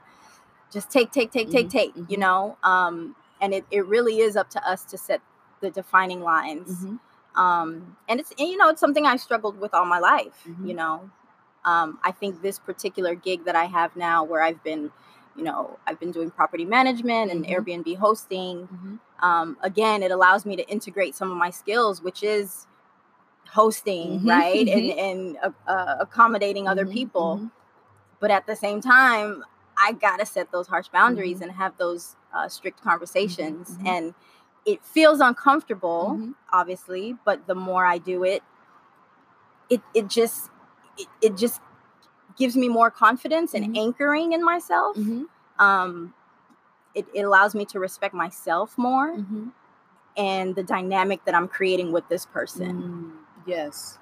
just 0.72 0.90
take, 0.90 1.12
take, 1.12 1.32
take, 1.32 1.52
take, 1.52 1.68
mm-hmm, 1.68 1.78
take. 1.78 1.96
You 1.96 2.04
mm-hmm. 2.04 2.22
know, 2.22 2.58
um, 2.64 3.16
and 3.42 3.54
it 3.54 3.66
it 3.72 3.86
really 3.86 4.20
is 4.20 4.36
up 4.36 4.50
to 4.52 4.68
us 4.68 4.84
to 4.86 4.98
set 4.98 5.22
the 5.62 5.70
defining 5.70 6.22
lines 6.22 6.86
um, 7.36 7.98
and 8.08 8.20
it's 8.20 8.32
and, 8.38 8.50
you 8.50 8.58
know 8.58 8.70
it's 8.70 8.80
something 8.80 9.06
I 9.06 9.16
struggled 9.18 9.60
with 9.60 9.74
all 9.74 9.86
my 9.86 10.00
life. 10.00 10.48
You 10.64 10.74
know, 10.74 11.10
um, 11.66 12.00
I 12.04 12.12
think 12.12 12.42
this 12.42 12.60
particular 12.60 13.16
gig 13.16 13.46
that 13.46 13.56
I 13.56 13.66
have 13.66 13.96
now, 13.96 14.24
where 14.24 14.42
I've 14.42 14.64
been, 14.64 14.92
you 15.36 15.44
know, 15.44 15.78
I've 15.86 16.00
been 16.00 16.12
doing 16.12 16.32
property 16.32 16.66
management 16.66 17.32
and 17.32 17.46
mm-hmm. 17.46 17.54
Airbnb 17.54 17.98
hosting. 17.98 18.68
Mm-hmm. 18.68 19.26
Um, 19.26 19.58
again, 19.62 20.04
it 20.04 20.12
allows 20.12 20.46
me 20.46 20.56
to 20.56 20.68
integrate 20.68 21.16
some 21.16 21.32
of 21.32 21.38
my 21.38 21.50
skills, 21.50 22.02
which 22.02 22.24
is 22.24 22.68
hosting, 23.50 24.20
mm-hmm. 24.20 24.30
right, 24.30 24.68
and 24.68 24.82
mm-hmm. 24.82 25.00
and 25.00 25.38
uh, 25.44 25.72
uh, 25.72 25.96
accommodating 26.00 26.68
other 26.68 26.84
mm-hmm. 26.86 26.94
people. 26.94 27.52
But 28.20 28.32
at 28.32 28.48
the 28.48 28.56
same 28.56 28.82
time, 28.82 29.44
I 29.78 29.92
gotta 29.92 30.26
set 30.26 30.52
those 30.52 30.68
harsh 30.68 30.88
boundaries 30.88 31.42
and 31.42 31.52
have 31.52 31.78
those 31.78 32.16
uh, 32.34 32.50
strict 32.50 32.82
conversations 32.82 33.78
and 33.86 34.14
it 34.66 34.84
feels 34.84 35.20
uncomfortable 35.20 36.16
mm-hmm. 36.18 36.32
obviously 36.52 37.16
but 37.24 37.48
the 37.48 37.56
more 37.56 37.86
i 37.86 37.98
do 37.98 38.24
it 38.24 38.44
it 39.70 39.82
it 39.94 40.08
just 40.08 40.50
it, 40.98 41.08
it 41.22 41.38
just 41.38 41.62
gives 42.38 42.56
me 42.56 42.70
more 42.70 42.92
confidence 42.92 43.54
and 43.54 43.66
mm-hmm. 43.66 43.78
anchoring 43.78 44.34
in 44.34 44.44
myself 44.44 44.96
mm-hmm. 44.98 45.24
um 45.64 46.14
it, 46.94 47.06
it 47.14 47.24
allows 47.24 47.54
me 47.54 47.66
to 47.66 47.80
respect 47.80 48.14
myself 48.14 48.78
more 48.78 49.18
mm-hmm. 49.18 49.48
and 50.18 50.56
the 50.56 50.64
dynamic 50.64 51.24
that 51.26 51.36
i'm 51.36 51.48
creating 51.48 51.92
with 51.92 52.08
this 52.10 52.26
person 52.26 52.82
mm, 52.82 53.12
yes 53.48 54.00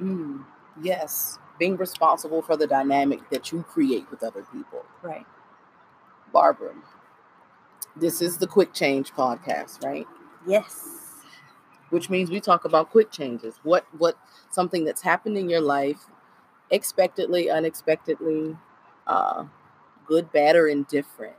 mm, 0.00 0.44
yes 0.82 1.38
being 1.58 1.76
responsible 1.76 2.42
for 2.42 2.56
the 2.56 2.66
dynamic 2.66 3.30
that 3.30 3.50
you 3.50 3.62
create 3.62 4.10
with 4.10 4.22
other 4.22 4.44
people 4.52 4.84
right 5.02 5.26
barbara 6.32 6.74
this 7.98 8.20
is 8.20 8.36
the 8.36 8.46
Quick 8.46 8.74
Change 8.74 9.12
podcast, 9.12 9.82
right? 9.82 10.06
Yes. 10.46 10.86
Which 11.88 12.10
means 12.10 12.30
we 12.30 12.40
talk 12.40 12.64
about 12.64 12.90
quick 12.90 13.10
changes. 13.10 13.58
What 13.62 13.86
what 13.96 14.18
something 14.50 14.84
that's 14.84 15.02
happened 15.02 15.38
in 15.38 15.48
your 15.48 15.60
life, 15.60 16.06
expectedly, 16.70 17.50
unexpectedly, 17.50 18.56
uh, 19.06 19.44
good, 20.06 20.32
bad, 20.32 20.56
or 20.56 20.68
indifferent. 20.68 21.36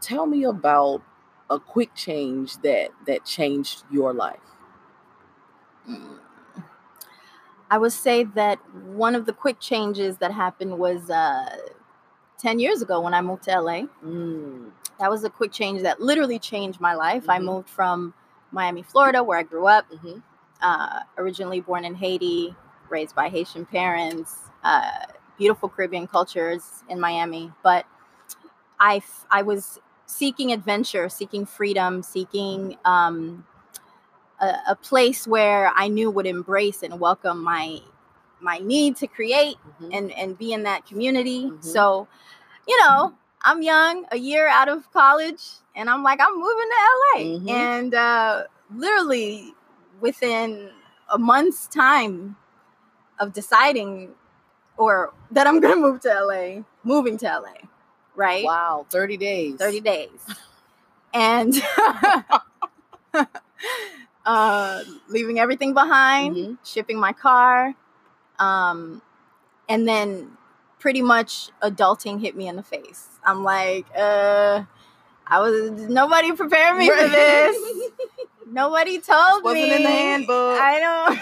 Tell 0.00 0.26
me 0.26 0.44
about 0.44 1.02
a 1.50 1.58
quick 1.58 1.94
change 1.94 2.58
that 2.58 2.90
that 3.06 3.24
changed 3.24 3.84
your 3.90 4.12
life. 4.12 4.38
Mm. 5.88 6.18
I 7.70 7.78
would 7.78 7.92
say 7.92 8.24
that 8.24 8.58
one 8.74 9.14
of 9.14 9.26
the 9.26 9.32
quick 9.32 9.60
changes 9.60 10.18
that 10.18 10.32
happened 10.32 10.78
was 10.78 11.10
uh, 11.10 11.56
10 12.38 12.58
years 12.58 12.82
ago 12.82 13.00
when 13.00 13.14
I 13.14 13.20
moved 13.20 13.44
to 13.44 13.60
LA. 13.60 13.82
Mm 14.04 14.70
that 14.98 15.10
was 15.10 15.24
a 15.24 15.30
quick 15.30 15.52
change 15.52 15.82
that 15.82 16.00
literally 16.00 16.38
changed 16.38 16.80
my 16.80 16.94
life. 16.94 17.22
Mm-hmm. 17.22 17.30
I 17.30 17.38
moved 17.40 17.68
from 17.68 18.14
Miami, 18.52 18.82
Florida, 18.82 19.22
where 19.22 19.38
I 19.38 19.42
grew 19.42 19.66
up. 19.66 19.90
Mm-hmm. 19.90 20.18
Uh, 20.62 21.00
originally 21.18 21.60
born 21.60 21.84
in 21.84 21.94
Haiti, 21.94 22.54
raised 22.94 23.14
by 23.14 23.28
Haitian 23.28 23.66
parents, 23.66 24.36
uh, 24.62 24.90
beautiful 25.36 25.68
Caribbean 25.68 26.06
cultures 26.06 26.84
in 26.88 27.00
Miami. 27.00 27.50
But 27.62 27.84
I, 28.78 29.02
I 29.30 29.42
was 29.42 29.80
seeking 30.06 30.52
adventure, 30.52 31.08
seeking 31.08 31.44
freedom, 31.44 32.02
seeking 32.04 32.76
um, 32.84 33.44
a, 34.40 34.54
a 34.68 34.76
place 34.76 35.26
where 35.26 35.72
I 35.74 35.88
knew 35.88 36.08
would 36.10 36.26
embrace 36.26 36.82
and 36.82 37.00
welcome 37.00 37.42
my 37.42 37.80
my 38.40 38.58
need 38.58 38.96
to 38.96 39.06
create 39.06 39.56
Mhm. 39.80 39.90
and 39.96 40.12
and 40.12 40.38
be 40.38 40.52
in 40.52 40.62
that 40.64 40.86
community. 40.86 41.50
Mhm. 41.50 41.64
So, 41.64 42.06
you 42.68 42.76
know, 42.82 43.14
I'm 43.42 43.62
young, 43.62 44.06
a 44.12 44.16
year 44.18 44.46
out 44.48 44.68
of 44.68 44.90
college, 44.92 45.42
and 45.74 45.88
I'm 45.90 46.02
like, 46.02 46.20
I'm 46.20 46.36
moving 46.46 46.68
to 46.74 46.78
LA. 46.96 47.18
Mhm. 47.24 47.48
And 47.50 47.94
uh, 47.94 48.42
literally 48.74 49.54
within 50.00 50.70
a 51.08 51.18
month's 51.18 51.66
time 51.68 52.36
of 53.18 53.32
deciding 53.32 54.10
or 54.76 55.12
that 55.30 55.46
I'm 55.46 55.60
gonna 55.62 55.76
move 55.76 56.00
to 56.02 56.08
LA, 56.08 56.62
moving 56.82 57.16
to 57.18 57.26
LA, 57.26 57.68
right? 58.14 58.44
Wow, 58.44 58.86
30 58.90 59.16
days. 59.16 59.56
30 59.58 59.80
days. 59.80 60.10
And 61.14 61.54
uh, 64.26 64.82
leaving 65.08 65.38
everything 65.38 65.74
behind, 65.74 66.36
Mhm. 66.36 66.58
shipping 66.64 66.98
my 66.98 67.12
car, 67.12 67.74
um, 68.38 69.02
and 69.68 69.86
then 69.88 70.36
pretty 70.78 71.02
much 71.02 71.50
adulting 71.62 72.20
hit 72.20 72.36
me 72.36 72.48
in 72.48 72.56
the 72.56 72.62
face. 72.62 73.08
I'm 73.24 73.42
like, 73.44 73.86
uh, 73.96 74.64
I 75.26 75.40
was 75.40 75.70
nobody 75.72 76.32
prepared 76.32 76.76
me 76.78 76.88
for 76.90 77.08
this. 77.08 77.56
Nobody 78.46 79.00
told 79.00 79.42
Wasn't 79.42 79.62
me 79.62 79.74
in 79.74 79.82
the 79.82 79.90
handbook. 79.90 80.60
I 80.60 80.78
don't, 80.78 81.18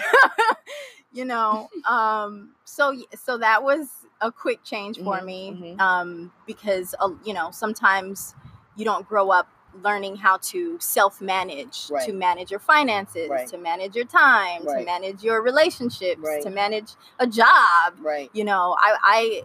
you 1.13 1.25
know. 1.25 1.69
Um, 1.85 2.51
so 2.65 2.95
so 3.13 3.37
that 3.39 3.61
was 3.63 3.89
a 4.21 4.31
quick 4.31 4.63
change 4.63 4.97
for 4.99 5.19
Mhm, 5.19 5.25
me 5.25 5.51
mhm. 5.51 5.79
um, 5.81 6.31
because 6.47 6.95
uh, 6.99 7.09
you 7.25 7.33
know 7.33 7.51
sometimes 7.51 8.35
you 8.77 8.85
don't 8.85 9.07
grow 9.07 9.29
up 9.31 9.47
learning 9.83 10.15
how 10.15 10.37
to 10.37 10.77
self-manage 10.79 11.87
Right. 11.91 12.05
to 12.05 12.13
manage 12.13 12.51
your 12.51 12.59
finances 12.61 13.29
Right. 13.29 13.47
to 13.49 13.57
manage 13.57 13.95
your 13.95 14.05
time 14.05 14.65
Right. 14.65 14.79
to 14.79 14.85
manage 14.85 15.23
your 15.23 15.41
relationships 15.41 16.21
to 16.43 16.49
manage 16.49 16.91
a 17.19 17.27
job 17.27 17.95
Right. 17.99 18.29
you 18.33 18.43
know 18.45 18.75
i 18.79 18.97
i 19.03 19.43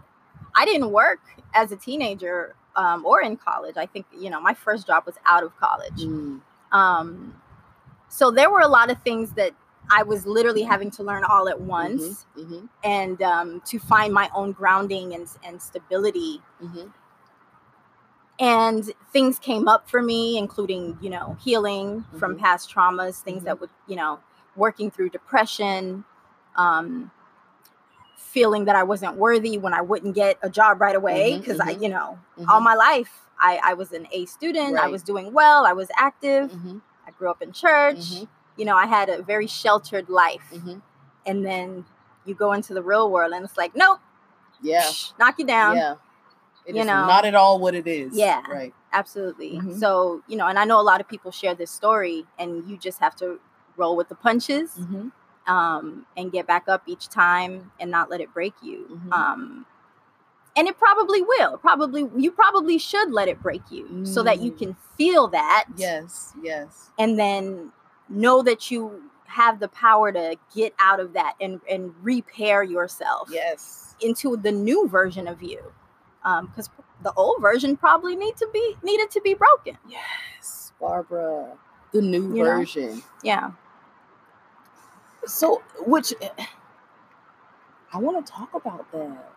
i 0.55 0.65
didn't 0.65 0.91
work 0.93 1.21
as 1.55 1.73
a 1.73 1.77
teenager 1.77 2.55
um, 2.77 3.05
or 3.07 3.21
in 3.23 3.37
college 3.37 3.77
i 3.77 3.87
think 3.87 4.07
you 4.17 4.31
know 4.31 4.41
my 4.41 4.55
first 4.55 4.87
job 4.87 5.05
was 5.07 5.17
out 5.27 5.43
of 5.43 5.57
college 5.59 6.01
Mm. 6.05 6.41
um, 6.73 7.35
so 8.09 8.31
there 8.31 8.51
were 8.51 8.61
a 8.61 8.69
lot 8.69 8.91
of 8.91 9.03
things 9.03 9.33
that 9.33 9.53
i 9.91 10.03
was 10.03 10.27
literally 10.27 10.63
having 10.63 10.91
to 10.91 11.03
learn 11.03 11.25
all 11.25 11.49
at 11.49 11.61
once 11.61 12.27
Mhm. 12.37 12.69
and 12.85 13.23
um, 13.23 13.61
to 13.67 13.79
find 13.79 14.13
my 14.13 14.31
own 14.35 14.53
grounding 14.53 15.15
and, 15.15 15.29
and 15.43 15.61
stability 15.61 16.41
Mhm. 16.63 16.93
and 18.41 18.93
things 19.13 19.39
came 19.39 19.67
up 19.69 19.89
for 19.91 20.01
me 20.03 20.39
including 20.39 20.97
you 21.01 21.11
know 21.11 21.37
healing 21.41 22.05
from 22.19 22.37
Mhm. 22.37 22.41
past 22.41 22.71
traumas 22.73 23.21
things 23.21 23.45
that 23.45 23.61
would 23.61 23.71
you 23.87 23.97
know 23.97 24.21
working 24.57 24.91
through 24.91 25.11
depression 25.11 26.05
um, 26.57 27.11
feeling 28.17 28.65
that 28.67 28.77
i 28.77 28.83
wasn't 28.83 29.15
worthy 29.17 29.57
when 29.59 29.73
i 29.73 29.81
wouldn't 29.81 30.15
get 30.15 30.39
a 30.43 30.51
job 30.51 30.81
right 30.81 30.97
away 30.97 31.39
because 31.39 31.61
i 31.61 31.71
you 31.71 31.89
know 31.89 32.19
all 32.49 32.61
my 32.61 32.75
life 32.75 33.23
I, 33.41 33.61
I 33.65 33.75
was 33.75 33.93
an 33.93 34.07
a 34.13 34.27
student 34.27 34.77
i 34.77 34.87
was 34.89 35.03
doing 35.03 35.33
well 35.33 35.65
i 35.65 35.73
was 35.73 35.89
active 35.97 36.53
i 37.07 37.11
grew 37.13 37.31
up 37.31 37.41
in 37.43 37.53
church. 37.53 37.97
You 38.59 38.65
know 38.65 38.77
i 38.77 38.87
had 38.87 39.09
a 39.09 39.23
very 39.23 39.47
sheltered 39.47 40.09
life 40.11 40.43
Mhm. 40.53 40.83
and 41.27 41.47
then 41.47 41.87
you 42.27 42.35
go 42.35 42.53
into 42.53 42.75
the 42.75 42.83
real 42.83 43.11
world 43.11 43.33
and 43.33 43.45
it's 43.45 43.57
like 43.57 43.75
nope 43.75 44.01
Yeah. 44.61 44.83
psh, 44.83 45.13
knock 45.19 45.39
you 45.39 45.47
down 45.47 45.77
Yeah. 45.77 45.95
It 46.67 46.75
you 46.75 46.83
is 46.83 46.87
know. 46.87 47.07
not 47.07 47.25
at 47.25 47.35
all 47.35 47.59
what 47.59 47.75
it 47.75 47.87
is. 47.87 48.15
Yeah. 48.15 48.43
Right. 48.51 48.75
absolutely 48.93 49.53
Mhm. 49.61 49.79
so 49.79 50.23
you 50.27 50.37
know 50.37 50.47
and 50.47 50.59
i 50.59 50.65
know 50.65 50.81
a 50.81 50.83
lot 50.93 51.01
of 51.01 51.07
people 51.09 51.31
share 51.31 51.55
this 51.55 51.71
story 51.71 52.27
and 52.39 52.69
you 52.69 52.77
just 52.77 52.99
have 53.01 53.15
to 53.17 53.39
roll 53.77 53.95
with 53.97 54.09
the 54.09 54.15
punches 54.15 54.77
Mhm. 54.81 55.13
um, 55.47 56.05
and 56.17 56.31
get 56.33 56.47
back 56.47 56.65
up 56.69 56.83
each 56.87 57.09
time 57.09 57.71
and 57.81 57.91
not 57.91 58.11
let 58.11 58.21
it 58.21 58.33
break 58.35 58.55
you 58.63 59.01
Mhm. 59.07 59.13
um, 59.13 59.67
and 60.57 60.67
it 60.69 60.77
probably 60.79 61.23
will 61.23 61.57
probably 61.59 62.09
you 62.17 62.31
probably 62.33 62.79
should 62.79 63.11
let 63.13 63.29
it 63.29 63.41
break 63.41 63.63
you 63.71 64.05
so 64.05 64.23
that 64.23 64.41
you 64.41 64.51
Mm. 64.53 64.59
can 64.59 64.77
feel 64.97 65.29
that 65.29 65.65
Yes. 65.77 66.35
Yes. 66.43 66.91
and 66.99 67.19
then 67.19 67.73
know 68.09 68.43
that 68.43 68.71
you 68.71 69.03
have 69.27 69.61
the 69.61 69.69
power 69.69 70.11
to 70.13 70.37
get 70.55 70.75
out 70.79 71.01
of 71.01 71.13
that 71.13 71.35
and 71.41 71.61
and 71.71 71.95
repair 72.03 72.63
yourself 72.63 73.29
Yes. 73.31 73.95
into 74.01 74.37
the 74.37 74.51
new 74.53 74.89
version 74.89 75.29
of 75.29 75.43
you 75.43 75.61
um, 76.25 76.47
because 76.47 76.71
the 77.03 77.13
old 77.15 77.41
version 77.41 77.77
probably 77.77 78.17
need 78.17 78.37
to 78.39 78.49
be 78.53 78.77
needed 78.83 79.11
to 79.11 79.21
be 79.21 79.35
broken 79.35 79.77
Yes. 79.89 80.73
Barbara. 80.81 81.57
The 81.93 82.01
new 82.03 82.35
You 82.35 82.45
know? 82.45 82.57
version. 82.59 83.03
yeah 83.23 83.51
So, 85.27 85.63
which 85.87 86.13
I 87.93 87.99
want 87.99 88.25
to 88.25 88.33
talk 88.33 88.55
about 88.55 88.91
that. 88.93 89.33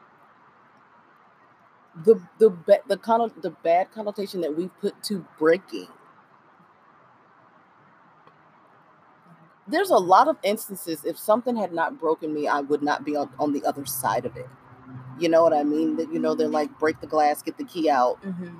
The 2.05 2.15
the 2.39 2.49
the 2.87 2.97
conno- 2.97 3.41
the 3.41 3.49
bad 3.49 3.91
connotation 3.91 4.39
that 4.41 4.55
we 4.55 4.69
put 4.79 5.01
to 5.03 5.25
breaking. 5.37 5.87
There's 9.71 9.89
a 9.89 9.97
lot 9.97 10.27
of 10.27 10.37
instances. 10.43 11.03
If 11.05 11.17
something 11.17 11.55
had 11.55 11.73
not 11.73 11.99
broken 11.99 12.33
me, 12.33 12.47
I 12.47 12.59
would 12.59 12.83
not 12.83 13.05
be 13.05 13.15
on, 13.15 13.29
on 13.39 13.53
the 13.53 13.63
other 13.65 13.85
side 13.85 14.25
of 14.25 14.35
it. 14.35 14.47
You 15.17 15.29
know 15.29 15.43
what 15.43 15.53
I 15.53 15.63
mean? 15.63 15.97
That 15.97 16.11
you 16.11 16.19
know 16.19 16.35
they're 16.35 16.47
like 16.47 16.77
break 16.79 16.99
the 16.99 17.07
glass, 17.07 17.41
get 17.41 17.57
the 17.57 17.63
key 17.63 17.89
out, 17.89 18.21
mm-hmm. 18.21 18.59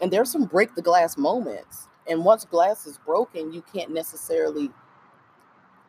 and 0.00 0.12
there's 0.12 0.30
some 0.30 0.44
break 0.44 0.74
the 0.74 0.82
glass 0.82 1.16
moments. 1.16 1.88
And 2.08 2.24
once 2.24 2.44
glass 2.44 2.86
is 2.86 2.98
broken, 2.98 3.52
you 3.52 3.62
can't 3.72 3.90
necessarily 3.92 4.70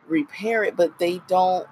repair 0.06 0.64
it, 0.64 0.76
but 0.76 0.98
they 0.98 1.20
don't 1.26 1.66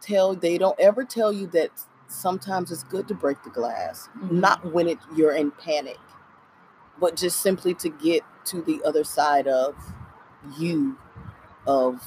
tell 0.00 0.34
they 0.34 0.58
don't 0.58 0.78
ever 0.80 1.04
tell 1.04 1.32
you 1.32 1.46
that 1.48 1.70
sometimes 2.08 2.72
it's 2.72 2.84
good 2.84 3.06
to 3.08 3.14
break 3.14 3.42
the 3.44 3.50
glass. 3.50 4.08
Mhm. 4.16 4.32
Not 4.32 4.72
when 4.72 4.88
it 4.88 4.98
you're 5.14 5.32
in 5.32 5.50
panic, 5.50 5.98
but 6.98 7.16
just 7.16 7.40
simply 7.40 7.74
to 7.74 7.88
get 7.88 8.22
to 8.46 8.62
the 8.62 8.82
other 8.84 9.04
side 9.04 9.46
of 9.46 9.74
you 10.58 10.98
of 11.66 12.02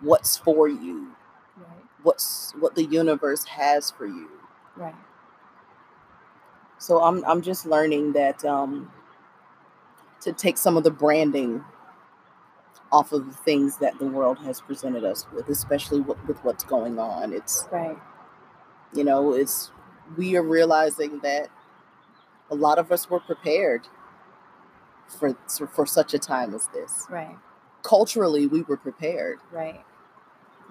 what's 0.00 0.36
for 0.36 0.68
you, 0.68 1.12
right 1.56 1.84
what's 2.02 2.52
what 2.58 2.74
the 2.74 2.84
universe 2.84 3.44
has 3.44 3.90
for 3.90 4.06
you. 4.06 4.28
right 4.76 4.94
So 6.78 7.02
I'm 7.02 7.24
I'm 7.24 7.42
just 7.42 7.66
learning 7.66 8.12
that 8.12 8.44
um 8.44 8.90
to 10.20 10.32
take 10.32 10.58
some 10.58 10.76
of 10.76 10.84
the 10.84 10.90
branding 10.90 11.64
off 12.90 13.12
of 13.12 13.26
the 13.26 13.36
things 13.38 13.76
that 13.78 13.98
the 13.98 14.06
world 14.06 14.38
has 14.38 14.60
presented 14.60 15.04
us 15.04 15.26
with, 15.34 15.48
especially 15.48 16.00
with, 16.00 16.16
with 16.26 16.42
what's 16.44 16.64
going 16.64 16.98
on. 16.98 17.32
It's 17.32 17.66
right 17.70 17.98
you 18.94 19.04
know, 19.04 19.34
it's 19.34 19.70
we 20.16 20.36
are 20.36 20.42
realizing 20.42 21.20
that 21.20 21.48
a 22.50 22.54
lot 22.54 22.78
of 22.78 22.90
us 22.90 23.10
were 23.10 23.20
prepared 23.20 23.86
for 25.08 25.34
for 25.66 25.86
such 25.86 26.14
a 26.14 26.18
time 26.18 26.54
as 26.54 26.68
this. 26.68 27.06
right 27.10 27.36
Culturally, 27.82 28.46
we 28.46 28.62
were 28.62 28.76
prepared. 28.76 29.38
right 29.52 29.84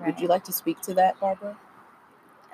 Would 0.06 0.20
you 0.20 0.28
like 0.28 0.44
to 0.46 0.54
speak 0.54 0.82
to 0.82 0.94
that, 0.96 1.20
Barbara? 1.20 1.58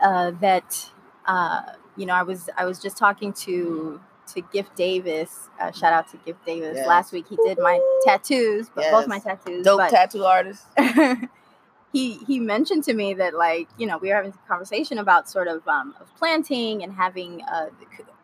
uh, 0.01 0.31
that 0.41 0.91
uh, 1.25 1.61
you 1.95 2.05
know 2.05 2.13
I 2.13 2.23
was 2.23 2.49
I 2.57 2.65
was 2.65 2.79
just 2.79 2.97
talking 2.97 3.33
to 3.33 3.99
to 4.33 4.41
Gift 4.53 4.75
Davis. 4.75 5.49
Uh, 5.59 5.71
shout 5.71 5.93
out 5.93 6.09
to 6.11 6.17
Gift 6.17 6.45
Davis. 6.45 6.75
Yes. 6.75 6.87
Last 6.87 7.11
week 7.11 7.25
he 7.27 7.37
did 7.37 7.57
my 7.59 7.79
tattoos, 8.05 8.69
but 8.73 8.85
both 8.91 9.07
my 9.07 9.19
tattoos. 9.19 9.65
Dope 9.65 9.79
but 9.79 9.89
tattoo 9.89 10.25
artist. 10.25 10.63
he 11.93 12.13
he 12.13 12.39
mentioned 12.39 12.83
to 12.85 12.93
me 12.93 13.13
that 13.15 13.33
like 13.33 13.67
you 13.77 13.87
know 13.87 13.97
we 13.97 14.09
were 14.09 14.15
having 14.15 14.31
a 14.33 14.47
conversation 14.47 14.97
about 14.97 15.29
sort 15.29 15.47
of 15.47 15.67
um, 15.67 15.95
of 15.99 16.13
planting 16.15 16.83
and 16.83 16.93
having 16.93 17.41
uh, 17.43 17.67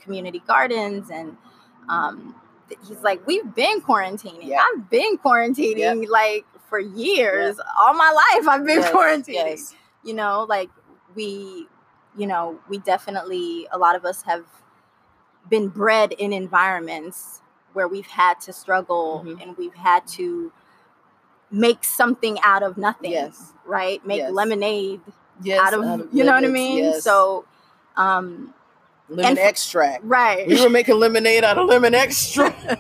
community 0.01 0.41
gardens 0.47 1.09
and 1.09 1.37
um, 1.89 2.35
he's 2.88 3.01
like 3.01 3.25
we've 3.27 3.53
been 3.55 3.81
quarantining. 3.81 4.39
Yeah. 4.43 4.61
I've 4.73 4.89
been 4.89 5.17
quarantining 5.17 6.07
like 6.07 6.45
for 6.69 6.79
years. 6.79 7.59
All 7.79 7.93
my 7.93 8.11
life 8.11 8.47
I've 8.47 8.65
been 8.65 8.79
Yes, 8.81 8.91
quarantining 8.91 9.27
yes. 9.33 9.75
you 10.03 10.13
know 10.13 10.45
like 10.47 10.69
we 11.15 11.67
you 12.17 12.27
know 12.27 12.59
we 12.69 12.77
definitely 12.79 13.67
a 13.71 13.77
lot 13.77 13.95
of 13.95 14.05
us 14.05 14.21
have 14.23 14.45
been 15.49 15.67
bred 15.67 16.11
in 16.13 16.31
environments 16.33 17.41
where 17.73 17.88
we've 17.88 18.07
had 18.07 18.39
to 18.41 18.53
struggle 18.53 19.23
Mhm. 19.25 19.41
and 19.41 19.57
we've 19.57 19.73
had 19.75 20.05
to 20.07 20.51
make 21.51 21.83
something 21.83 22.39
out 22.41 22.61
of 22.63 22.77
nothing 22.77 23.11
Yes. 23.11 23.53
right 23.65 24.05
make 24.05 24.19
Yes. 24.19 24.31
lemonade 24.31 25.01
Yes, 25.41 25.59
out 25.61 25.73
of 25.73 26.13
you 26.13 26.23
know 26.23 26.33
what 26.33 26.43
i 26.43 26.47
mean 26.47 26.99
so 26.99 27.45
um 27.97 28.53
lemon 29.09 29.25
and- 29.25 29.39
extract. 29.39 30.03
right 30.03 30.47
We 30.47 30.61
were 30.61 30.69
making 30.69 30.99
lemonade 30.99 31.43
out 31.43 31.57
of 31.57 31.67
lemon 31.67 31.95
extract. 31.95 32.61
For 32.61 32.77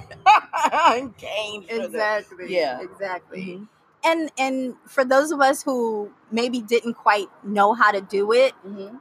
that. 1.87 2.19
exactly 2.25 2.55
Yeah. 2.55 2.79
exactly 2.81 3.41
Mhm. 3.41 3.67
and 4.03 4.31
and 4.37 4.75
for 4.87 5.03
those 5.03 5.31
of 5.31 5.41
us 5.41 5.63
who 5.63 6.11
maybe 6.31 6.61
didn't 6.61 6.93
quite 6.95 7.27
know 7.43 7.73
how 7.73 7.91
to 7.91 8.01
do 8.01 8.31
it 8.31 8.53
Mhm. 8.65 8.99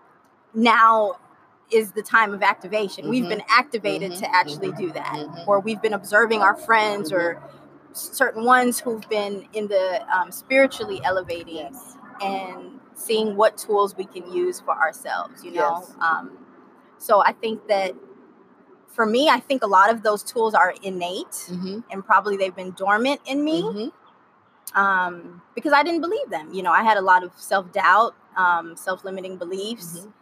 now 0.55 1.15
is 1.71 1.93
the 1.93 2.03
time 2.03 2.33
of 2.33 2.43
activation. 2.43 3.11
We've 3.11 3.25
Mhm. 3.25 3.29
been 3.29 3.43
activated 3.51 4.17
to 4.17 4.35
actually 4.35 4.73
do 4.73 4.91
that, 4.93 5.13
Mhm. 5.13 5.47
or 5.47 5.61
we've 5.61 5.83
been 5.83 5.93
observing 5.93 6.41
our 6.41 6.57
friends 6.57 7.13
or 7.13 7.43
certain 7.93 8.45
ones 8.45 8.81
who've 8.81 9.07
been 9.11 9.47
in 9.53 9.69
the 9.69 10.01
um, 10.17 10.31
spiritually 10.31 11.01
elevating 11.05 11.57
Yes. 11.57 11.97
and 12.23 12.81
seeing 12.95 13.37
what 13.37 13.59
tools 13.59 13.95
we 13.97 14.07
can 14.07 14.33
use 14.33 14.61
for 14.61 14.75
ourselves 14.75 15.45
you 15.45 15.53
know 15.53 15.81
Yes. 15.85 15.95
um, 16.01 16.39
so 16.99 17.23
i 17.25 17.33
think 17.33 17.67
that 17.69 17.95
for 18.89 19.07
me 19.07 19.29
i 19.29 19.39
think 19.41 19.63
a 19.63 19.67
lot 19.67 19.91
of 19.91 20.03
those 20.03 20.23
tools 20.23 20.55
are 20.55 20.75
innate 20.83 21.27
Mm-hmm. 21.51 21.81
and 21.91 22.05
probably 22.05 22.37
they've 22.37 22.55
been 22.55 22.73
dormant 22.73 23.21
in 23.27 23.43
me 23.45 23.63
Mm-hmm. 23.63 24.79
um, 24.81 25.43
because 25.55 25.73
i 25.73 25.83
didn't 25.83 26.01
believe 26.01 26.29
them 26.31 26.53
you 26.53 26.63
know 26.63 26.73
i 26.73 26.83
had 26.83 26.97
a 26.97 27.01
lot 27.03 27.23
of 27.25 27.33
self-doubt 27.37 28.15
um, 28.37 28.77
self-limiting 28.77 29.37
beliefs 29.37 30.01
Mhm. 30.01 30.13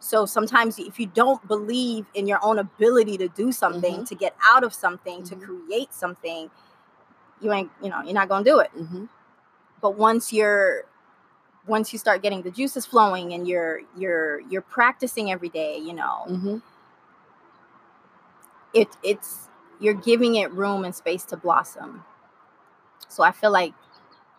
so 0.00 0.26
sometimes 0.26 0.78
if 0.78 0.98
you 1.00 1.06
don't 1.06 1.46
believe 1.48 2.06
in 2.14 2.26
your 2.26 2.38
own 2.42 2.58
ability 2.58 3.16
to 3.18 3.28
do 3.28 3.50
something 3.52 4.04
to 4.04 4.14
get 4.14 4.34
out 4.44 4.62
of 4.64 4.72
something 4.74 5.22
to 5.24 5.34
Mhm. 5.36 5.42
create 5.46 5.92
something 5.92 6.50
you 7.40 7.52
ain't 7.52 7.70
you 7.82 7.88
know 7.88 8.00
you're 8.02 8.14
not 8.14 8.28
gonna 8.28 8.44
do 8.44 8.58
it 8.60 8.70
Mm-hmm. 8.76 9.04
but 9.80 9.96
once 9.96 10.32
you're 10.32 10.84
once 11.68 11.92
you 11.92 11.98
start 11.98 12.22
getting 12.22 12.42
the 12.42 12.50
juices 12.50 12.86
flowing 12.86 13.32
and 13.34 13.46
you're 13.48 13.80
you're 13.96 14.40
you're 14.50 14.62
practicing 14.62 15.30
every 15.30 15.48
day 15.50 15.78
you 15.78 15.92
know 15.92 16.24
Mm-hmm. 16.28 16.58
it 18.74 18.88
it's 19.02 19.48
you're 19.80 19.94
giving 19.94 20.36
it 20.36 20.50
room 20.52 20.84
and 20.84 20.94
space 20.94 21.24
to 21.24 21.36
blossom 21.36 22.04
so 23.08 23.22
i 23.22 23.30
feel 23.32 23.50
like 23.52 23.72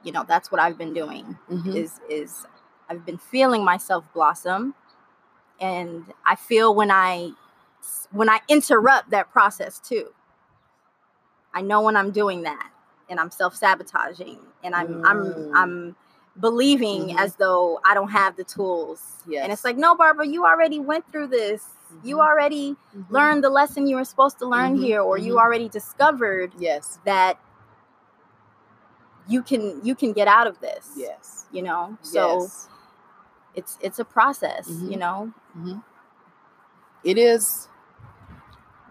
you 0.04 0.12
know 0.12 0.26
that's 0.28 0.52
what 0.52 0.62
i've 0.62 0.78
been 0.78 0.94
doing 0.94 1.38
Mm-hmm. 1.52 1.76
is 1.76 2.00
is 2.10 2.46
i've 2.90 3.06
been 3.06 3.18
feeling 3.18 3.64
myself 3.64 4.04
blossom 4.14 4.74
and 5.60 6.06
i 6.26 6.36
feel 6.36 6.74
when 6.76 6.92
i 6.92 7.32
when 8.12 8.30
i 8.30 8.40
interrupt 8.48 9.10
that 9.12 9.32
process 9.32 9.80
too 9.80 10.10
i 11.54 11.62
know 11.62 11.82
when 11.82 11.96
i'm 11.96 12.12
doing 12.12 12.44
that 12.44 12.70
and 13.10 13.20
i'm 13.20 13.32
self-sabotaging 13.32 14.40
and 14.64 14.76
i'm 14.76 15.00
i'm 15.04 15.18
Mm. 15.26 15.52
i'm 15.56 15.96
believing 16.40 17.10
Mhm. 17.10 17.20
as 17.20 17.36
though 17.36 17.80
i 17.84 17.94
don't 17.94 18.10
have 18.12 18.36
the 18.36 18.44
tools 18.44 19.02
and 19.44 19.52
it's 19.52 19.64
like 19.64 19.78
no 19.78 19.96
barbara 19.96 20.26
you 20.26 20.46
already 20.46 20.80
went 20.80 21.06
through 21.12 21.28
this 21.28 21.68
you 22.04 22.18
Mhm. 22.18 22.22
already 22.28 22.78
Mhm. 22.96 23.06
learned 23.10 23.44
the 23.44 23.50
lesson 23.50 23.88
you 23.88 23.96
were 23.98 24.06
supposed 24.06 24.40
to 24.40 24.46
learn 24.46 24.78
Mhm, 24.78 24.84
here 24.84 25.02
or 25.02 25.18
you 25.18 25.34
mhm. 25.34 25.40
already 25.40 25.68
discovered 25.70 26.52
Yes. 26.58 27.00
that 27.06 27.38
you 29.28 29.42
can 29.44 29.80
you 29.84 29.96
can 29.96 30.14
get 30.14 30.28
out 30.28 30.48
of 30.48 30.60
this 30.60 30.92
Yes. 30.96 31.46
you 31.52 31.62
know 31.62 31.98
so 32.02 32.42
yes. 32.42 32.68
it's 33.56 33.78
it's 33.82 34.00
a 34.00 34.06
process 34.06 34.68
you 34.70 34.98
Mhm. 34.98 35.00
know 35.00 35.34
it 37.04 37.18
has 37.18 37.68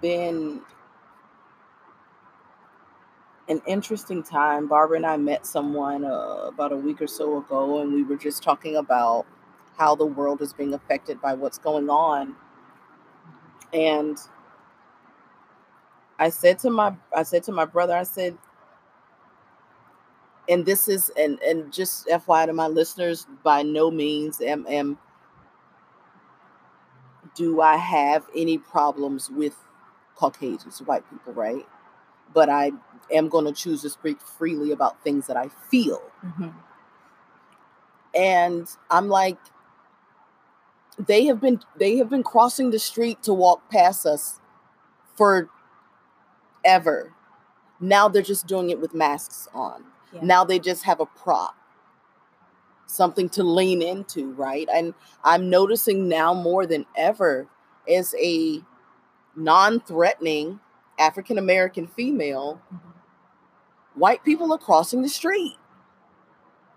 been 0.01 0.61
an 3.49 3.63
interesting 3.67 4.23
time. 4.23 4.69
Barbara 4.69 4.99
and 4.99 5.07
I 5.07 5.17
met 5.17 5.47
someone 5.47 6.05
uh, 6.05 6.49
about 6.49 6.73
a 6.73 6.77
week 6.77 7.01
or 7.01 7.07
so 7.07 7.39
ago, 7.39 7.81
and 7.81 7.93
we 7.93 8.03
were 8.03 8.17
just 8.17 8.43
talking 8.43 8.77
about 8.77 9.27
how 9.77 9.95
the 9.95 10.07
world 10.07 10.43
is 10.43 10.53
being 10.53 10.75
affected 10.75 11.21
by 11.21 11.35
what's 11.35 11.59
going 11.59 11.89
on. 11.89 12.35
And 13.73 14.19
I 16.19 16.31
said 16.31 16.59
to 16.61 16.71
my 16.71 16.95
I 17.15 17.23
said 17.23 17.43
to 17.45 17.53
my 17.53 17.65
brother, 17.65 17.95
I 17.97 18.03
said, 18.03 18.37
and 20.49 20.67
this 20.67 20.89
is 20.89 21.11
and 21.17 21.39
and 21.41 21.73
just 21.73 22.07
FYI 22.09 22.47
to 22.47 22.53
my 22.53 22.67
listeners, 22.67 23.27
by 23.45 23.63
no 23.63 23.91
means 23.91 24.41
am 24.41 24.67
am 24.69 24.99
do 27.35 27.61
I 27.61 27.77
have 27.77 28.27
any 28.35 28.59
problems 28.59 29.31
with 29.31 29.55
Caucasians, 30.17 30.81
white 30.81 31.09
people, 31.09 31.33
right? 31.33 31.67
But 32.33 32.49
I 32.49 32.73
am 33.13 33.29
going 33.29 33.45
to 33.47 33.53
choose 33.53 33.83
to 33.83 33.91
speak 33.91 34.21
freely 34.21 34.71
about 34.73 35.03
things 35.03 35.27
that 35.27 35.37
I 35.37 35.49
feel. 35.71 36.03
Mm-hmm. 36.25 36.49
And 38.15 38.69
I'm 38.91 39.09
like, 39.09 39.39
they 40.99 41.27
have 41.27 41.41
been 41.41 41.61
they 41.77 41.97
have 41.97 42.11
been 42.11 42.23
crossing 42.23 42.71
the 42.71 42.79
street 42.79 43.23
to 43.23 43.33
walk 43.33 43.71
past 43.71 44.05
us 44.05 44.41
for 45.15 45.49
ever. 46.65 47.13
Now 47.81 48.09
they're 48.09 48.23
just 48.23 48.47
doing 48.47 48.71
it 48.71 48.81
with 48.81 48.95
masks 48.95 49.49
on. 49.55 49.85
Yeah. 50.13 50.21
Now 50.23 50.45
they 50.45 50.59
just 50.59 50.85
have 50.85 51.01
a 51.01 51.07
prop, 51.07 51.55
something 52.87 53.29
to 53.31 53.45
lean 53.45 53.83
into, 53.83 54.33
right? 54.33 54.69
And 54.73 54.95
I'm 55.23 55.49
noticing 55.49 56.09
now 56.09 56.35
more 56.35 56.67
than 56.67 56.87
ever 56.97 57.47
as 57.89 58.15
a 58.21 58.61
non-threatening 59.37 60.59
African 60.99 61.39
American 61.39 61.87
female, 61.87 62.61
white 63.95 64.25
people 64.25 64.53
are 64.53 64.59
crossing 64.59 65.03
the 65.03 65.09
street 65.09 65.57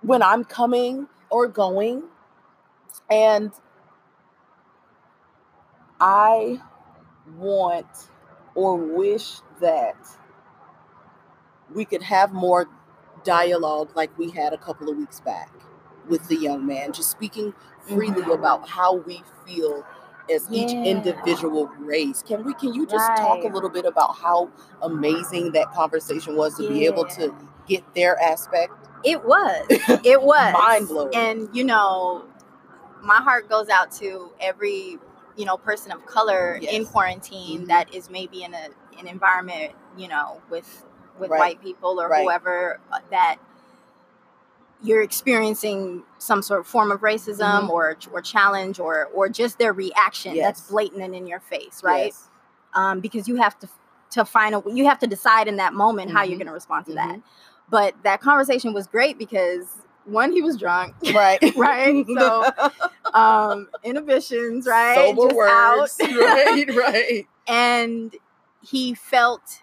when 0.02 0.22
I'm 0.22 0.44
coming 0.44 1.08
or 1.30 1.48
going. 1.48 2.04
And 3.10 3.52
I 6.00 6.62
want 7.38 7.88
or 8.56 8.76
wish 8.76 9.40
that 9.60 9.96
we 11.74 11.86
could 11.86 12.04
have 12.04 12.34
more 12.34 12.68
dialogue 13.24 13.90
like 13.96 14.18
we 14.18 14.32
had 14.32 14.54
a 14.54 14.58
couple 14.58 14.90
of 14.90 14.98
weeks 14.98 15.20
back 15.20 15.52
with 16.08 16.28
the 16.28 16.36
young 16.36 16.66
man, 16.66 16.92
just 16.92 17.12
speaking 17.12 17.54
freely 17.80 18.24
Mhm. 18.24 18.34
about 18.34 18.68
how 18.68 18.96
we 18.96 19.24
feel 19.46 19.86
as 20.32 20.48
each 20.52 20.72
Yeah. 20.74 20.84
individual 20.86 21.68
race. 21.80 22.24
Can 22.28 22.44
we 22.44 22.54
can 22.56 22.74
you 22.74 22.86
just 22.88 23.16
talk 23.18 23.44
a 23.44 23.48
little 23.48 23.70
bit 23.70 23.86
about 23.86 24.16
how 24.18 24.50
amazing 24.82 25.52
that 25.54 25.72
conversation 25.74 26.36
was 26.38 26.56
to 26.58 26.68
be 26.68 26.86
able 26.86 27.06
to 27.06 27.34
get 27.68 27.84
their 27.96 28.22
aspect? 28.22 28.74
it 29.04 29.26
was 29.26 29.66
it 30.06 30.22
was 30.22 30.54
Mind-blowing. 30.54 31.16
and 31.16 31.50
you 31.54 31.64
know 31.64 32.26
my 33.02 33.18
heart 33.18 33.50
goes 33.50 33.70
out 33.70 33.92
to 33.92 34.32
every 34.40 34.98
you 35.38 35.46
know 35.46 35.58
person 35.58 35.92
of 35.92 36.06
color 36.06 36.56
in 36.56 36.84
Yes. 36.84 36.92
quarantine 36.92 37.64
Mhm. 37.64 37.68
that 37.68 37.94
is 37.96 38.10
maybe 38.10 38.44
in 38.44 38.54
a 38.54 38.70
an 39.00 39.08
environment 39.08 39.74
you 39.98 40.08
know 40.08 40.42
with 40.52 40.86
with 41.20 41.32
Right. 41.32 41.40
white 41.40 41.62
people 41.64 42.00
or 42.02 42.10
Right. 42.10 42.24
whoever 42.24 42.80
uh, 42.92 43.00
that 43.12 43.38
you're 44.84 45.02
experiencing 45.02 46.04
some 46.18 46.42
sort 46.42 46.60
of 46.60 46.68
form 46.68 46.92
of 46.92 47.02
racism 47.02 47.64
Mhm. 47.68 47.70
or 47.70 47.98
or 48.12 48.22
challenge 48.22 48.80
or 48.80 49.10
or 49.14 49.30
just 49.30 49.58
their 49.60 49.74
reaction 49.74 50.36
that's 50.38 50.62
blatant 50.70 51.02
and 51.04 51.14
in 51.16 51.28
your 51.28 51.40
face 51.40 51.84
right 51.84 52.06
Yes. 52.08 52.30
um, 52.74 53.00
because 53.00 53.28
you 53.28 53.36
have 53.36 53.58
to 53.60 53.68
to 54.12 54.26
find 54.26 54.56
a 54.56 54.64
you 54.68 54.86
have 54.86 55.00
to 55.00 55.08
decide 55.08 55.48
in 55.48 55.58
that 55.58 55.74
moment 55.74 56.12
how 56.12 56.24
you're 56.24 56.36
Mhm. 56.36 56.40
going 56.40 56.48
to 56.48 56.54
respond 56.54 56.86
to 56.88 56.94
that 56.96 57.16
Mhm. 57.18 57.24
but 57.70 57.94
that 58.04 58.22
conversation 58.22 58.74
was 58.74 58.88
great 58.88 59.18
because 59.18 59.68
one 60.06 60.32
he 60.32 60.42
was 60.42 60.58
drunk 60.58 60.96
Right. 61.14 61.40
Right, 61.56 62.06
so, 62.18 62.50
um 63.14 63.70
inhibitions 63.84 64.66
right 64.68 64.96
Sober 64.96 65.28
Just 65.28 65.36
words. 65.36 66.00
out. 66.02 66.12
right, 66.18 66.76
right. 66.76 67.28
and 67.48 68.16
he 68.62 68.94
felt 68.96 69.62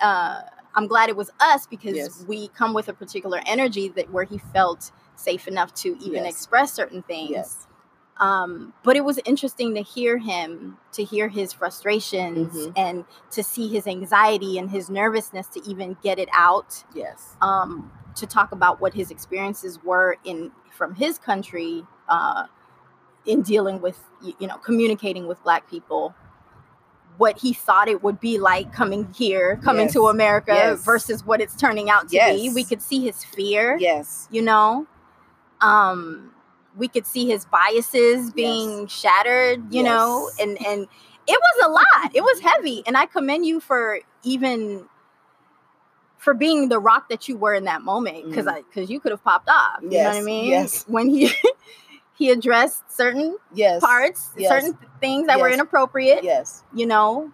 uh 0.00 0.42
i'm 0.76 0.86
glad 0.86 1.08
it 1.08 1.16
was 1.16 1.30
us 1.40 1.66
because 1.66 1.96
Yes. 1.96 2.24
we 2.28 2.48
come 2.48 2.72
with 2.74 2.88
a 2.88 2.92
particular 2.92 3.40
energy 3.46 3.88
that 3.88 4.10
where 4.12 4.24
he 4.24 4.38
felt 4.38 4.92
safe 5.16 5.48
enough 5.48 5.74
to 5.74 5.96
even 5.98 6.24
Yes. 6.24 6.34
express 6.34 6.72
certain 6.72 7.02
things 7.02 7.30
Yes. 7.30 7.66
um 8.18 8.72
but 8.84 8.96
it 8.96 9.04
was 9.04 9.18
interesting 9.24 9.74
to 9.74 9.82
hear 9.82 10.18
him 10.18 10.78
to 10.92 11.02
hear 11.04 11.28
his 11.28 11.52
frustrations 11.52 12.54
Mhm. 12.54 12.72
and 12.76 13.04
to 13.30 13.42
see 13.42 13.68
his 13.68 13.86
anxiety 13.86 14.58
and 14.58 14.70
his 14.70 14.88
nervousness 14.88 15.48
to 15.48 15.60
even 15.68 15.96
get 16.02 16.18
it 16.18 16.28
out 16.32 16.84
Yes. 16.94 17.36
um 17.42 17.90
to 18.14 18.26
talk 18.26 18.52
about 18.52 18.80
what 18.80 18.94
his 18.94 19.10
experiences 19.10 19.82
were 19.84 20.16
in 20.24 20.52
from 20.72 20.94
his 20.94 21.18
country 21.18 21.84
uh 22.08 22.44
in 23.26 23.42
dealing 23.42 23.80
with 23.80 23.98
you 24.22 24.46
know 24.46 24.56
communicating 24.58 25.26
with 25.26 25.42
black 25.42 25.68
people 25.68 26.14
what 27.18 27.38
he 27.38 27.52
thought 27.52 27.88
it 27.88 28.02
would 28.02 28.20
be 28.20 28.38
like 28.38 28.72
coming 28.72 29.12
here 29.14 29.56
coming 29.62 29.88
to 29.88 30.08
america 30.08 30.52
Yes. 30.52 30.84
versus 30.84 31.24
what 31.24 31.40
it's 31.40 31.56
turning 31.56 31.88
out 31.90 32.08
to 32.10 32.16
be. 32.30 32.50
We 32.50 32.64
could 32.64 32.82
see 32.82 33.00
his 33.04 33.24
fear 33.24 33.76
Yes. 33.78 34.28
you 34.30 34.42
know? 34.42 34.86
Um 35.60 36.32
we 36.76 36.88
could 36.88 37.06
see 37.06 37.26
his 37.26 37.46
biases 37.46 38.30
being 38.32 38.86
shattered 38.86 39.72
you 39.72 39.82
know? 39.82 40.30
And 40.40 40.50
and 40.66 40.86
it 41.28 41.40
was 41.40 41.66
a 41.66 41.70
lot. 41.70 42.14
It 42.14 42.22
was 42.22 42.40
heavy. 42.40 42.82
And 42.86 42.96
i 42.96 43.06
commend 43.06 43.44
you 43.46 43.60
for 43.60 44.00
even 44.22 44.86
for 46.18 46.34
being 46.34 46.68
the 46.68 46.78
rock 46.78 47.08
that 47.08 47.28
you 47.28 47.36
were 47.36 47.54
in 47.54 47.64
that 47.64 47.82
moment 47.82 48.28
because 48.28 48.46
Mm. 48.46 48.52
i 48.52 48.62
because 48.62 48.90
you 48.90 48.98
could 49.00 49.12
have 49.12 49.22
popped 49.22 49.48
off 49.48 49.78
you 49.82 49.90
know 49.90 49.96
what 49.98 50.06
i 50.14 50.16
Yes, 50.18 50.24
mean? 50.24 50.44
Yes. 50.46 50.84
when 50.88 51.08
he 51.08 51.30
he 52.16 52.30
addressed 52.30 52.90
certain 52.90 53.36
Yes. 53.54 53.80
parts 53.80 54.30
Yes. 54.36 54.50
certain 54.50 54.78
things 55.00 55.26
that 55.26 55.38
were 55.38 55.50
inappropriate 55.50 56.24
Yes. 56.24 56.64
you 56.74 56.86
know 56.86 57.30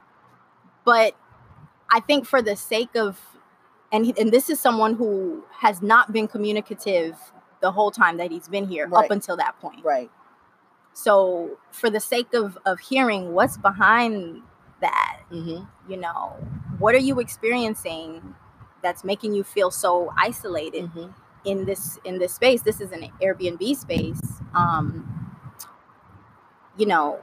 but 0.84 1.14
i 1.90 2.00
think 2.00 2.26
for 2.26 2.42
the 2.42 2.56
sake 2.56 2.94
of 2.96 3.18
and 3.92 4.06
he, 4.06 4.14
and 4.18 4.30
this 4.32 4.48
is 4.50 4.58
someone 4.58 4.94
who 4.94 5.44
has 5.60 5.82
not 5.82 6.12
been 6.12 6.26
communicative 6.28 7.16
the 7.60 7.70
whole 7.72 7.90
time 7.90 8.16
that 8.16 8.30
he's 8.30 8.48
been 8.48 8.66
here 8.66 8.86
Right. 8.88 9.04
up 9.04 9.10
until 9.10 9.36
that 9.36 9.58
point 9.60 9.84
Right. 9.84 10.10
so 10.92 11.58
for 11.70 11.88
the 11.90 12.00
sake 12.00 12.34
of 12.34 12.58
of 12.66 12.80
hearing 12.80 13.32
what's 13.32 13.56
behind 13.56 14.42
that 14.80 15.20
Mm-hmm. 15.30 15.64
you 15.90 15.96
know 15.96 16.36
what 16.78 16.94
are 16.94 16.98
you 16.98 17.20
experiencing 17.20 18.34
that's 18.82 19.04
making 19.04 19.32
you 19.34 19.44
feel 19.44 19.70
so 19.70 20.12
isolated 20.16 20.90
Mhm. 20.90 21.14
In 21.44 21.64
this 21.64 21.98
in 22.04 22.18
this 22.18 22.32
space 22.34 22.62
this 22.62 22.80
is 22.80 22.92
an 22.92 23.10
airbnb 23.20 23.76
space 23.76 24.20
um 24.54 25.08
you 26.76 26.86
know 26.86 27.18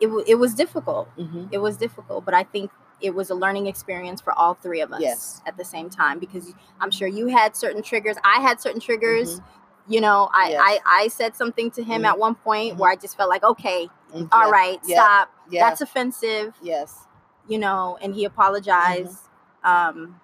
it, 0.00 0.06
w- 0.06 0.24
it 0.26 0.34
was 0.36 0.54
difficult 0.54 1.08
Mhm. 1.16 1.48
it 1.52 1.58
was 1.58 1.76
difficult 1.76 2.24
but 2.24 2.34
i 2.34 2.42
think 2.42 2.70
it 3.00 3.14
was 3.14 3.30
a 3.30 3.34
learning 3.34 3.66
experience 3.66 4.20
for 4.20 4.32
all 4.32 4.54
three 4.54 4.80
of 4.80 4.92
us 4.92 5.00
Yes. 5.00 5.42
at 5.46 5.56
the 5.56 5.64
same 5.64 5.88
time 5.90 6.18
because 6.18 6.54
i'm 6.80 6.90
sure 6.90 7.08
you 7.08 7.26
had 7.28 7.56
certain 7.56 7.82
triggers 7.82 8.16
i 8.24 8.40
had 8.40 8.60
certain 8.60 8.80
triggers 8.80 9.40
Mm-hmm. 9.40 9.92
you 9.92 10.00
know 10.00 10.28
I, 10.32 10.48
Yes. 10.50 10.60
I 10.64 10.78
i 11.04 11.08
said 11.08 11.34
something 11.36 11.70
to 11.72 11.82
him 11.82 12.02
Mhm. 12.02 12.06
at 12.10 12.18
one 12.18 12.34
point 12.34 12.74
Mhm. 12.74 12.78
where 12.78 12.90
i 12.90 12.96
just 12.96 13.16
felt 13.16 13.28
like 13.30 13.44
okay 13.44 13.88
Mhm. 14.14 14.28
all 14.32 14.50
Yeah. 14.86 14.96
stop 14.96 15.30
Yeah. 15.50 15.68
that's 15.68 15.80
offensive 15.80 16.54
yes. 16.62 17.06
you 17.48 17.58
know, 17.58 17.98
and 18.00 18.14
he 18.14 18.24
apologized. 18.24 19.18
Mm-hmm. 19.64 19.98
Um, 19.98 20.20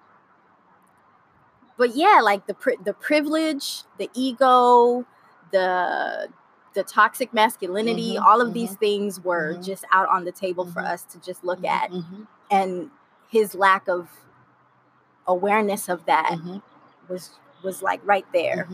but 1.79 1.95
yeah, 1.95 2.19
like 2.21 2.45
the 2.45 2.53
pri- 2.53 2.77
the 2.83 2.93
privilege, 2.93 3.83
the 3.97 4.11
ego, 4.13 5.05
the 5.51 6.27
the 6.75 6.83
toxic 6.83 7.33
masculinity, 7.33 8.15
Mhm, 8.17 8.23
all 8.23 8.41
of 8.41 8.53
these 8.53 8.75
things 8.75 9.19
were 9.23 9.55
mhm. 9.55 9.65
just 9.65 9.85
out 9.91 10.07
on 10.09 10.25
the 10.25 10.31
table 10.31 10.65
for 10.65 10.81
Mhm. 10.81 10.87
us 10.91 11.03
to 11.05 11.19
just 11.19 11.43
look 11.43 11.63
at, 11.65 11.89
Mhm. 11.89 12.27
and 12.51 12.91
his 13.29 13.55
lack 13.55 13.87
of 13.87 14.09
awareness 15.27 15.89
of 15.89 16.05
that 16.05 16.37
was 17.07 17.39
was 17.63 17.81
like 17.81 18.01
right 18.03 18.25
there. 18.33 18.67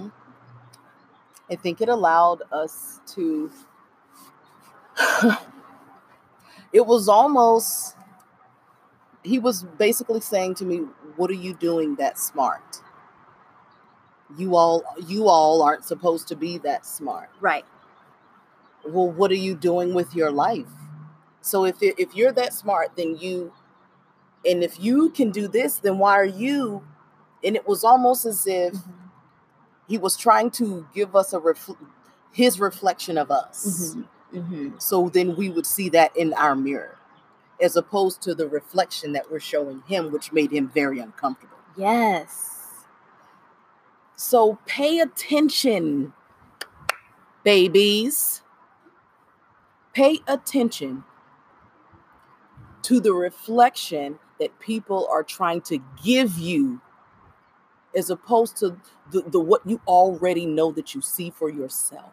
I 1.49 1.55
think 1.55 1.81
it 1.81 1.89
allowed 1.89 2.41
us 2.51 2.99
to. 3.15 3.51
it 6.73 6.85
was 6.85 7.07
almost. 7.07 7.95
He 9.23 9.39
was 9.39 9.63
basically 9.63 10.21
saying 10.21 10.55
to 10.55 10.65
me, 10.65 10.77
"What 11.17 11.29
are 11.29 11.33
you 11.33 11.53
doing 11.53 11.95
that 11.95 12.17
smart? 12.19 12.81
You 14.37 14.55
all, 14.55 14.83
you 15.07 15.27
all 15.27 15.61
aren't 15.61 15.85
supposed 15.85 16.27
to 16.29 16.35
be 16.35 16.57
that 16.59 16.85
smart. 16.85 17.29
Right. 17.39 17.65
Well, 18.87 19.09
what 19.09 19.31
are 19.31 19.35
you 19.35 19.55
doing 19.55 19.93
with 19.93 20.13
your 20.15 20.31
life? 20.31 20.67
So 21.41 21.65
if 21.65 21.81
it, 21.81 21.95
if 21.99 22.15
you're 22.15 22.31
that 22.33 22.53
smart, 22.53 22.91
then 22.95 23.15
you, 23.17 23.53
and 24.47 24.63
if 24.63 24.79
you 24.79 25.09
can 25.09 25.31
do 25.31 25.47
this, 25.47 25.77
then 25.77 25.97
why 25.97 26.13
are 26.17 26.25
you?" 26.25 26.83
And 27.43 27.55
it 27.55 27.67
was 27.67 27.83
almost 27.83 28.25
as 28.25 28.45
if 28.47 28.73
Mm-hmm. 28.73 28.91
he 29.87 29.97
was 29.97 30.17
trying 30.17 30.49
to 30.51 30.87
give 30.93 31.15
us 31.15 31.33
a 31.33 31.39
ref- 31.39 31.69
his 32.31 32.59
reflection 32.59 33.17
of 33.17 33.29
us 33.31 33.95
Mhm. 33.95 34.07
Mhm. 34.33 34.81
so 34.81 35.09
then 35.09 35.35
we 35.35 35.49
would 35.49 35.65
see 35.67 35.89
that 35.89 36.15
in 36.17 36.33
our 36.33 36.55
mirror 36.55 36.97
as 37.61 37.75
opposed 37.75 38.21
to 38.23 38.33
the 38.35 38.47
reflection 38.47 39.13
that 39.13 39.31
we're 39.31 39.39
showing 39.39 39.81
him 39.87 40.11
which 40.11 40.33
made 40.33 40.51
him 40.51 40.67
very 40.67 40.99
uncomfortable 40.99 41.57
Yes. 41.77 42.54
So 44.15 44.59
pay 44.65 44.99
attention 44.99 46.13
babies. 47.45 48.41
Pay 49.93 50.19
attention 50.27 51.05
to 52.81 52.99
the 52.99 53.13
reflection 53.13 54.19
that 54.39 54.59
people 54.59 55.07
are 55.09 55.23
trying 55.23 55.61
to 55.61 55.79
give 56.03 56.37
you 56.37 56.81
as 57.95 58.09
opposed 58.09 58.57
to 58.57 58.77
the, 59.11 59.21
the 59.21 59.39
what 59.39 59.61
you 59.65 59.79
already 59.87 60.45
know 60.45 60.71
that 60.73 60.93
you 60.93 61.01
see 61.01 61.29
for 61.29 61.49
yourself. 61.49 62.11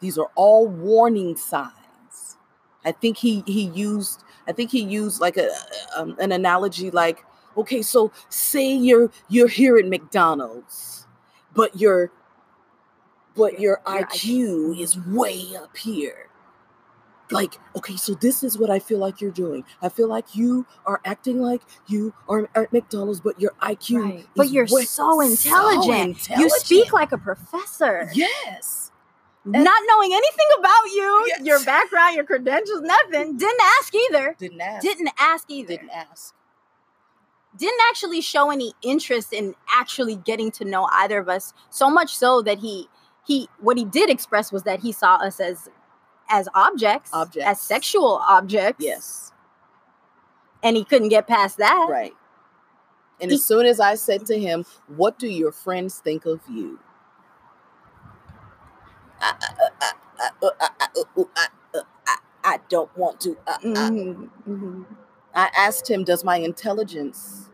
These 0.00 0.18
are 0.18 0.30
all 0.34 0.68
warning 0.68 1.36
signs. 1.36 2.36
I 2.84 2.92
think 2.92 3.18
he 3.18 3.42
he 3.46 3.64
used 3.64 4.22
i 4.46 4.52
think 4.52 4.70
he 4.70 4.80
used 4.80 5.20
like 5.20 5.36
a 5.36 5.50
um, 5.96 6.16
an 6.20 6.32
analogy 6.32 6.90
like 6.90 7.24
okay 7.58 7.82
so 7.82 8.10
say 8.30 8.72
you're 8.72 9.10
you're 9.28 9.48
here 9.48 9.76
at 9.76 9.84
mcdonald's 9.86 11.06
but 11.54 11.78
your 11.78 12.10
but 13.36 13.60
your 13.60 13.80
Your 13.86 14.04
iq 14.06 14.80
is 14.80 14.98
way 15.06 15.44
up 15.56 15.76
here 15.76 16.28
like 17.30 17.58
okay 17.76 17.96
so 17.96 18.14
this 18.14 18.42
is 18.42 18.56
what 18.58 18.70
i 18.70 18.78
feel 18.78 18.98
like 18.98 19.20
you're 19.20 19.30
doing 19.30 19.62
i 19.82 19.88
feel 19.90 20.08
like 20.08 20.34
you 20.34 20.64
are 20.86 21.00
acting 21.04 21.40
like 21.42 21.60
you 21.86 22.14
are 22.28 22.48
at 22.54 22.72
mcdonald's 22.72 23.20
but 23.20 23.38
your 23.40 23.52
iq 23.62 24.02
Right. 24.02 24.26
But 24.34 24.50
you're 24.50 24.66
way- 24.70 24.84
so 24.84 25.20
intelligent. 25.20 26.28
You 26.30 26.48
speak 26.50 26.92
like 26.94 27.12
a 27.12 27.18
professor. 27.18 28.08
yes 28.14 28.90
not 29.44 29.80
knowing 29.86 30.12
anything 30.12 30.46
about 30.58 30.84
you, 30.94 31.24
Yes. 31.28 31.40
your 31.42 31.64
background, 31.64 32.14
your 32.16 32.24
credentials, 32.24 32.82
nothing. 32.82 33.38
Didn't 33.38 33.62
ask 33.78 33.94
either. 33.94 34.36
didn't 34.38 34.60
ask 34.60 34.82
Didn't 34.82 35.10
ask 35.18 35.44
either. 35.50 35.68
didn't 35.68 35.90
ask 35.90 36.34
didn't 37.58 37.80
actually 37.90 38.20
show 38.20 38.50
any 38.50 38.72
interest 38.82 39.32
in 39.32 39.54
actually 39.74 40.16
getting 40.16 40.50
to 40.52 40.64
know 40.64 40.88
either 40.92 41.18
of 41.18 41.28
us 41.28 41.52
so 41.70 41.90
much 41.90 42.16
so 42.16 42.42
that 42.42 42.58
he 42.58 42.88
he 43.26 43.48
what 43.60 43.76
he 43.76 43.84
did 43.84 44.08
express 44.08 44.52
was 44.52 44.62
that 44.62 44.80
he 44.80 44.92
saw 44.92 45.16
us 45.16 45.40
as 45.40 45.68
as 46.30 46.48
objects, 46.54 47.10
objects. 47.12 47.48
as 47.48 47.60
sexual 47.60 48.20
objects 48.28 48.84
yes 48.84 49.32
and 50.62 50.76
he 50.76 50.84
couldn't 50.84 51.08
get 51.08 51.26
past 51.26 51.58
that 51.58 51.86
right 51.90 52.14
and 53.20 53.30
he, 53.30 53.34
as 53.34 53.44
soon 53.44 53.66
as 53.66 53.80
i 53.80 53.94
said 53.94 54.24
to 54.26 54.38
him 54.38 54.64
what 54.96 55.18
do 55.18 55.26
your 55.26 55.52
friends 55.52 55.98
think 55.98 56.26
of 56.26 56.40
you 56.50 56.78
I, 59.20 59.34
I, 59.80 59.92
I, 62.06 62.16
I 62.44 62.58
don't 62.68 62.96
want 62.96 63.20
to 63.22 63.36
mm-hmm. 63.64 64.82
I 65.34 65.50
asked 65.56 65.88
him, 65.88 66.04
Does 66.04 66.24
my 66.24 66.38
intelligence 66.38 67.47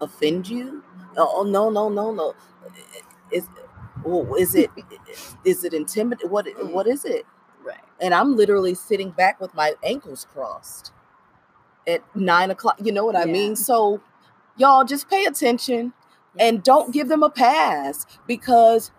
offend 0.00 0.48
you?" 0.48 0.82
Oh 1.16 1.42
no, 1.44 1.70
no, 1.70 1.88
no, 1.88 2.12
no. 2.12 2.34
Is 3.30 3.48
oh, 4.06 4.34
is 4.34 4.54
it 4.54 4.70
is 5.44 5.64
it 5.64 5.74
intimidating? 5.74 6.30
What 6.30 6.46
what 6.72 6.86
is 6.86 7.04
it? 7.04 7.26
Right. 7.64 7.78
And 8.00 8.14
I'm 8.14 8.36
literally 8.36 8.74
sitting 8.74 9.10
back 9.10 9.40
with 9.40 9.54
my 9.54 9.74
ankles 9.84 10.26
crossed 10.32 10.92
at 11.86 12.02
nine 12.16 12.50
o'clock. 12.50 12.78
You 12.82 12.92
know 12.92 13.04
what 13.04 13.16
I 13.16 13.24
Yeah. 13.24 13.32
mean? 13.32 13.56
So 13.56 14.00
y'all 14.56 14.84
just 14.84 15.08
pay 15.08 15.24
attention 15.26 15.92
and 16.38 16.62
don't 16.62 16.92
give 16.92 17.08
them 17.08 17.22
a 17.22 17.30
pass 17.30 18.06
because 18.26 18.90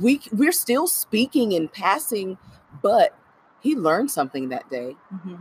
we 0.00 0.20
we're 0.32 0.52
still 0.52 0.86
speaking 0.86 1.54
and 1.54 1.72
passing, 1.72 2.38
but 2.82 3.14
he 3.60 3.76
learned 3.76 4.10
something 4.10 4.48
that 4.50 4.68
day 4.70 4.96
Mhm. 5.14 5.38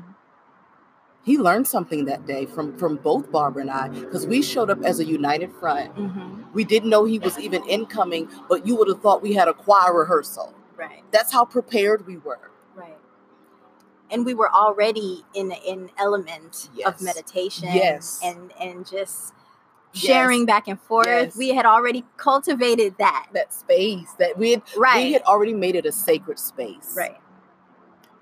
He 1.29 1.37
learned 1.37 1.67
something 1.67 2.05
that 2.05 2.25
day 2.25 2.45
from 2.47 2.75
from 2.77 2.95
both 2.97 3.31
Barbara 3.31 3.61
and 3.61 3.69
I 3.71 3.87
because 3.89 4.25
we 4.25 4.41
showed 4.41 4.69
up 4.71 4.81
as 4.83 4.99
a 4.99 5.05
united 5.05 5.51
front. 5.53 5.95
Mhm. 5.95 6.51
We 6.53 6.63
didn't 6.63 6.89
know 6.89 7.05
he 7.05 7.19
was 7.19 7.37
even 7.37 7.63
incoming, 7.65 8.27
but 8.49 8.65
you 8.65 8.75
would 8.75 8.87
have 8.87 9.01
thought 9.01 9.21
we 9.21 9.33
had 9.33 9.47
a 9.47 9.53
choir 9.53 9.93
rehearsal. 9.93 10.53
Right. 10.75 11.03
That's 11.11 11.31
how 11.31 11.45
prepared 11.45 12.07
we 12.07 12.17
were. 12.17 12.49
Right. 12.75 12.97
And 14.09 14.25
we 14.25 14.33
were 14.33 14.51
already 14.51 15.23
in 15.35 15.51
an 15.51 15.91
element 15.97 16.69
Yes. 16.73 16.87
of 16.87 17.01
meditation 17.01 17.69
Yes. 17.71 18.19
and 18.23 18.51
and 18.59 18.85
just 18.87 19.33
Yes. 19.93 20.03
sharing 20.03 20.45
back 20.45 20.67
and 20.67 20.79
forth. 20.81 21.07
Yes. 21.07 21.35
We 21.35 21.49
had 21.49 21.65
already 21.65 22.05
cultivated 22.17 22.95
that. 22.97 23.27
That 23.33 23.53
space 23.53 24.11
that 24.17 24.37
we 24.37 24.51
had 24.51 24.61
Right. 24.77 25.03
we 25.05 25.13
had 25.13 25.23
already 25.23 25.53
made 25.53 25.75
it 25.75 25.85
a 25.85 25.91
sacred 25.91 26.39
space. 26.39 26.93
right. 26.97 27.19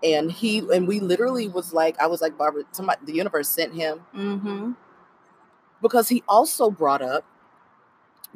And 0.03 0.31
he 0.31 0.59
and 0.59 0.87
we 0.87 0.99
literally 0.99 1.47
was 1.47 1.73
like, 1.73 1.99
I 1.99 2.07
was 2.07 2.21
like, 2.21 2.37
Barbara, 2.37 2.63
somebody 2.71 2.99
the 3.05 3.13
universe 3.13 3.49
sent 3.49 3.73
him 3.73 4.05
Mm-hmm. 4.15 4.71
because 5.81 6.09
he 6.09 6.23
also 6.27 6.69
brought 6.69 7.01
up, 7.01 7.25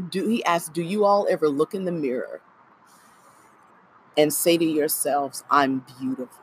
do 0.09 0.27
he 0.27 0.43
asked, 0.45 0.73
do 0.73 0.81
you 0.81 1.05
all 1.05 1.27
ever 1.29 1.47
look 1.47 1.73
in 1.75 1.85
the 1.85 1.91
mirror 1.91 2.41
and 4.17 4.33
say 4.33 4.57
to 4.57 4.65
yourselves, 4.65 5.43
I'm 5.51 5.85
beautiful? 5.99 6.37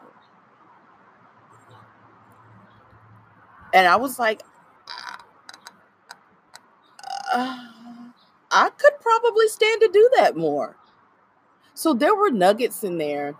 And 3.74 3.86
I 3.86 3.96
was 3.96 4.18
like, 4.18 4.42
uh, 7.34 7.58
I 8.50 8.70
could 8.70 8.92
probably 9.00 9.48
stand 9.48 9.80
to 9.80 9.88
do 9.92 10.10
that 10.16 10.36
more. 10.36 10.76
So 11.74 11.92
there 11.92 12.14
were 12.14 12.30
nuggets 12.30 12.82
in 12.84 12.98
there 12.98 13.34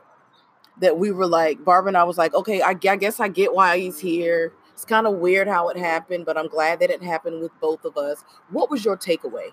that 0.81 0.99
we 0.99 1.11
were 1.11 1.27
like, 1.27 1.65
Barbara 1.65 1.89
and 1.89 1.97
I 1.97 2.05
was 2.05 2.19
like, 2.19 2.35
okay, 2.35 2.63
I, 2.63 2.71
I 2.71 2.97
guess 2.97 3.21
I 3.21 3.29
get 3.29 3.55
why 3.55 3.79
he's 3.79 3.99
here. 3.99 4.53
It's 4.73 4.85
kind 4.85 5.07
of 5.07 5.15
weird 5.15 5.49
how 5.49 5.69
it 5.71 5.77
happened, 5.77 6.25
but 6.25 6.39
I'm 6.39 6.49
glad 6.49 6.81
that 6.81 6.91
it 6.91 7.03
happened 7.03 7.41
with 7.41 7.51
both 7.61 7.85
of 7.85 7.97
us. 7.97 8.23
What 8.51 8.71
was 8.71 8.85
your 8.85 8.97
takeaway 8.97 9.51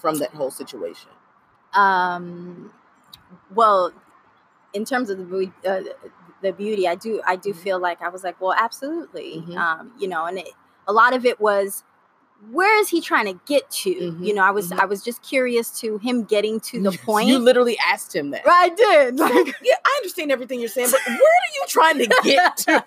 from 0.00 0.18
that 0.18 0.30
whole 0.30 0.50
situation? 0.50 1.10
Um, 1.74 2.72
well, 3.54 3.92
in 4.72 4.84
terms 4.84 5.10
of 5.10 5.18
the 5.18 5.52
uh, 5.64 5.80
the 6.42 6.52
beauty, 6.52 6.88
I 6.88 6.96
do 6.96 7.22
I 7.26 7.36
do 7.36 7.50
Mhm. 7.52 7.56
feel 7.56 7.78
like 7.78 8.02
I 8.02 8.08
was 8.08 8.24
like, 8.24 8.40
well, 8.40 8.54
absolutely. 8.58 9.44
Mhm. 9.46 9.56
Um, 9.56 9.92
you 9.98 10.08
know, 10.08 10.26
and 10.26 10.38
it, 10.38 10.48
a 10.88 10.92
lot 10.92 11.14
of 11.14 11.24
it 11.24 11.40
was 11.40 11.84
where 12.52 12.78
is 12.80 12.88
he 12.88 13.00
trying 13.00 13.26
to 13.26 13.40
get 13.46 13.70
to? 13.70 13.90
Mhm, 13.94 14.24
You 14.26 14.34
know, 14.34 14.42
I 14.42 14.50
was 14.50 14.70
mhm. 14.70 14.80
I 14.80 14.84
was 14.84 15.02
just 15.02 15.22
curious 15.22 15.70
to 15.80 15.98
him 15.98 16.24
getting 16.24 16.60
to 16.60 16.80
the 16.82 16.92
point. 17.04 17.28
You 17.28 17.38
literally 17.38 17.76
asked 17.90 18.14
him 18.14 18.30
that. 18.30 18.42
I 18.46 18.68
did. 18.70 19.18
So, 19.18 19.26
yeah, 19.62 19.74
I 19.84 19.94
understand 20.02 20.32
everything 20.32 20.60
you're 20.60 20.68
saying, 20.68 20.90
but 20.90 21.00
where 21.06 21.16
are 21.16 21.52
you 21.54 21.64
trying 21.68 21.98
to 21.98 22.06
get 22.22 22.56
to? 22.68 22.84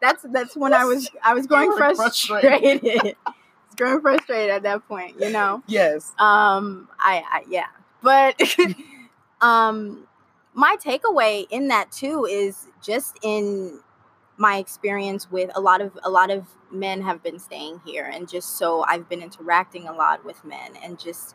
that's 0.00 0.24
that's 0.30 0.56
when 0.56 0.72
I 0.74 0.84
was 0.84 1.10
I 1.22 1.34
was 1.34 1.46
growing 1.46 1.72
frustrated. 1.76 2.84
I 2.84 3.14
was 3.24 3.74
growing 3.76 4.00
frustrated 4.00 4.50
at 4.50 4.62
that 4.64 4.86
point, 4.88 5.16
you 5.20 5.30
know. 5.30 5.62
Yes. 5.66 6.12
Um, 6.18 6.88
I, 6.98 7.22
I 7.30 7.44
yeah, 7.48 7.66
but 8.02 8.40
um, 9.40 10.06
my 10.54 10.76
takeaway 10.82 11.46
in 11.50 11.68
that 11.68 11.92
too 11.92 12.24
is 12.24 12.66
just 12.82 13.18
in 13.22 13.80
my 14.38 14.58
experience 14.58 15.30
with 15.30 15.50
a 15.54 15.60
lot 15.60 15.80
of 15.80 15.98
a 16.04 16.10
lot 16.10 16.30
of 16.30 16.46
men 16.70 17.02
have 17.02 17.22
been 17.22 17.38
staying 17.38 17.80
here, 17.84 18.04
and 18.12 18.28
just 18.28 18.56
so 18.58 18.84
I've 18.86 19.08
been 19.08 19.22
interacting 19.22 19.88
a 19.88 19.92
lot 19.92 20.24
with 20.24 20.44
men, 20.44 20.76
and 20.82 20.98
just 20.98 21.34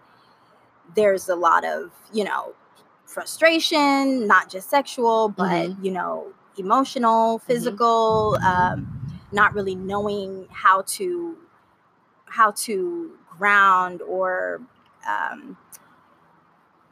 there's 0.96 1.30
a 1.30 1.36
lot 1.36 1.66
of 1.66 1.92
you 2.14 2.24
know 2.24 2.54
frustration, 3.06 4.28
not 4.28 4.50
just 4.50 4.70
sexual, 4.70 5.30
but 5.30 5.70
Mhm. 5.72 5.84
you 5.84 5.92
know 5.92 6.28
emotional, 6.58 7.40
physical, 7.40 8.38
um, 8.44 8.88
not 9.32 9.54
really 9.54 9.76
knowing 9.76 10.48
how 10.52 10.82
to 10.84 11.38
how 12.26 12.52
to 12.52 13.18
ground 13.38 14.02
or 14.04 14.62
um, 15.08 15.58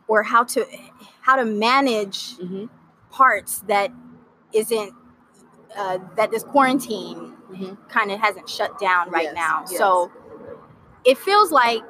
or 0.08 0.24
how 0.24 0.44
to 0.44 0.66
how 1.22 1.36
to 1.36 1.46
manage 1.46 2.38
hmm 2.38 2.66
parts 3.12 3.64
that 3.68 3.92
isn't 4.54 4.94
uh, 5.78 6.00
that 6.16 6.32
this 6.32 6.44
quarantine 6.44 7.34
hmm 7.54 7.74
kind 7.90 8.12
of 8.12 8.20
hasn't 8.20 8.48
shut 8.50 8.80
down 8.80 9.10
right 9.12 9.24
Yes, 9.26 9.36
now. 9.36 9.62
yes. 9.70 9.78
So 9.78 10.12
it 11.06 11.18
feels 11.18 11.52
like 11.52 11.84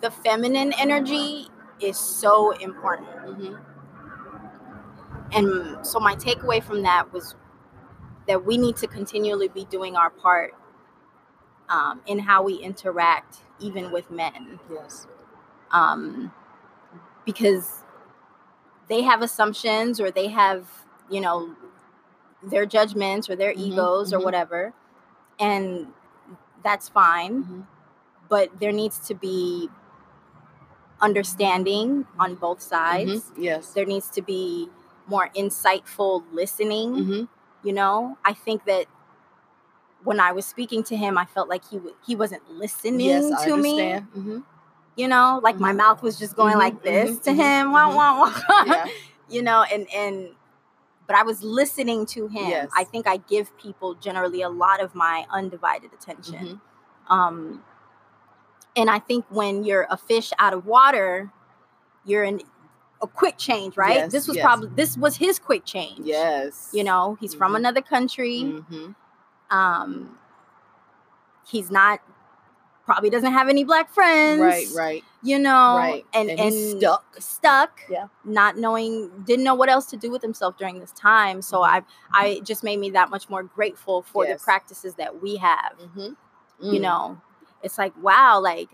the 0.00 0.10
feminine 0.10 0.72
energy 0.78 1.48
is 1.80 1.96
so 1.98 2.52
important. 2.52 3.08
hmm 3.24 3.54
And 5.32 5.84
so 5.86 5.98
my 6.00 6.14
takeaway 6.16 6.62
from 6.62 6.82
that 6.82 7.12
was 7.12 7.34
that 8.28 8.44
we 8.44 8.58
need 8.58 8.76
to 8.76 8.86
continually 8.86 9.48
be 9.48 9.64
doing 9.66 9.96
our 9.96 10.10
part 10.10 10.54
um, 11.68 12.00
in 12.06 12.18
how 12.20 12.42
we 12.42 12.54
interact, 12.54 13.38
even 13.60 13.90
with 13.92 14.10
men, 14.10 14.60
Yes. 14.70 15.06
um, 15.70 16.32
because 17.24 17.84
they 18.88 19.02
have 19.02 19.22
assumptions 19.22 20.00
or 20.00 20.10
they 20.10 20.28
have, 20.28 20.66
you 21.10 21.20
know, 21.20 21.54
their 22.42 22.66
judgments 22.66 23.28
or 23.30 23.36
their 23.36 23.52
Mhm, 23.54 23.58
egos 23.68 24.12
or 24.12 24.18
mhm. 24.18 24.24
whatever, 24.24 24.72
and 25.38 25.92
that's 26.62 26.88
fine. 26.88 27.44
Mhm. 27.44 27.66
But 28.28 28.60
there 28.60 28.72
needs 28.72 28.98
to 29.08 29.14
be 29.14 29.70
understanding 31.00 32.06
on 32.18 32.34
both 32.36 32.60
sides. 32.62 33.30
Mhm. 33.36 33.42
Yes. 33.42 33.68
There 33.72 33.84
needs 33.86 34.08
to 34.10 34.22
be 34.22 34.68
more 35.06 35.30
insightful 35.36 36.22
listening. 36.32 37.04
hmm 37.04 37.24
you 37.64 37.72
know 37.72 38.18
i 38.24 38.32
think 38.32 38.64
that 38.64 38.86
when 40.04 40.18
i 40.20 40.32
was 40.32 40.44
speaking 40.44 40.82
to 40.82 40.96
him 40.96 41.16
i 41.16 41.24
felt 41.24 41.48
like 41.48 41.64
he 41.70 41.76
w- 41.76 41.94
he 42.04 42.16
wasn't 42.16 42.42
listening 42.50 43.06
Yes, 43.06 43.30
I 43.30 43.44
to 43.48 43.56
me 43.56 43.92
understand. 43.92 44.06
hmm 44.14 44.38
you 44.96 45.08
know 45.08 45.40
like 45.42 45.58
my 45.60 45.72
mouth 45.72 46.02
was 46.02 46.18
just 46.18 46.34
going 46.36 46.58
like 46.58 46.82
this 46.82 47.18
to 47.20 47.32
him 47.32 47.72
wah, 47.72 47.88
wah, 47.94 48.18
wah. 48.20 48.64
Yeah. 48.66 48.86
you 49.30 49.42
know 49.42 49.62
and 49.72 49.86
and 49.94 50.30
but 51.12 51.18
i 51.18 51.22
was 51.22 51.42
listening 51.42 52.06
to 52.06 52.26
him 52.28 52.48
Yes. 52.48 52.70
i 52.76 52.84
think 52.84 53.06
i 53.06 53.18
give 53.18 53.46
people 53.58 53.94
generally 53.94 54.40
a 54.42 54.48
lot 54.48 54.80
of 54.80 54.94
my 54.94 55.26
undivided 55.30 55.92
attention 55.92 56.60
Mhm. 57.10 57.14
um 57.14 57.62
and 58.74 58.88
i 58.88 58.98
think 58.98 59.24
when 59.28 59.62
you're 59.64 59.86
a 59.90 59.96
fish 59.96 60.32
out 60.38 60.54
of 60.54 60.64
water 60.64 61.30
you're 62.04 62.24
in 62.24 62.40
a 63.02 63.06
quick 63.06 63.36
change 63.36 63.76
right 63.76 63.96
Yes, 63.96 64.12
this 64.12 64.26
was 64.28 64.36
yes. 64.36 64.44
probably 64.46 64.70
this 64.74 64.96
was 64.96 65.16
his 65.16 65.38
quick 65.38 65.64
change 65.64 66.00
Yes. 66.06 66.70
you 66.72 66.84
know 66.84 67.16
he's 67.20 67.34
from 67.34 67.52
Mhm. 67.52 67.56
another 67.56 67.82
country 67.82 68.40
hmm 68.42 68.92
um 69.50 70.18
he's 71.46 71.70
not 71.70 72.00
probably 72.84 73.10
doesn't 73.10 73.32
have 73.32 73.48
any 73.48 73.64
black 73.64 73.92
friends 73.92 74.40
Right. 74.40 74.66
Right. 74.76 75.04
you 75.22 75.38
know 75.38 75.76
right. 75.76 76.04
and 76.14 76.28
and, 76.30 76.40
and, 76.40 76.78
stuck. 76.80 77.04
stuck 77.20 77.80
Yeah. 77.88 78.06
not 78.24 78.56
knowing 78.58 79.10
didn't 79.24 79.44
know 79.44 79.54
what 79.54 79.68
else 79.68 79.86
to 79.86 79.96
do 79.96 80.10
with 80.10 80.20
himself 80.22 80.56
during 80.58 80.80
this 80.80 80.92
time 80.92 81.42
so 81.42 81.62
i 81.62 81.82
i 82.12 82.40
just 82.44 82.62
made 82.64 82.78
me 82.80 82.90
that 82.90 83.08
much 83.10 83.28
more 83.30 83.42
grateful 83.42 84.02
for 84.02 84.24
Yes. 84.26 84.40
the 84.40 84.44
practices 84.44 84.94
that 84.96 85.22
we 85.22 85.36
have 85.36 85.72
hmm 85.94 86.08
you 86.60 86.78
know 86.80 87.20
it's 87.62 87.78
like 87.78 87.92
wow 88.02 88.40
like 88.40 88.68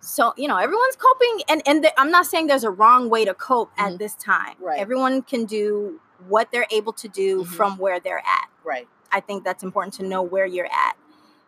so 0.00 0.32
you 0.36 0.48
know 0.48 0.56
everyone's 0.58 0.96
coping 0.96 1.42
and 1.48 1.62
and 1.66 1.82
th- 1.82 1.94
i'm 1.96 2.10
not 2.10 2.26
saying 2.26 2.46
there's 2.48 2.64
a 2.64 2.70
wrong 2.70 3.08
way 3.08 3.24
to 3.24 3.34
cope 3.34 3.70
at 3.78 3.92
Mhm. 3.92 3.98
this 3.98 4.14
time 4.14 4.56
Right. 4.60 4.78
everyone 4.78 5.22
can 5.22 5.44
do 5.46 6.00
what 6.28 6.50
they're 6.52 6.66
able 6.70 6.92
to 6.94 7.08
do 7.08 7.42
Mhm. 7.44 7.46
from 7.46 7.78
where 7.78 7.98
they're 8.00 8.18
at 8.26 8.48
Right. 8.64 8.88
I 9.10 9.20
think 9.20 9.42
that's 9.44 9.62
important 9.62 9.92
to 9.94 10.04
know 10.04 10.22
where 10.22 10.46
you're 10.46 10.70
at. 10.86 10.94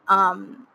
Um, 0.08 0.66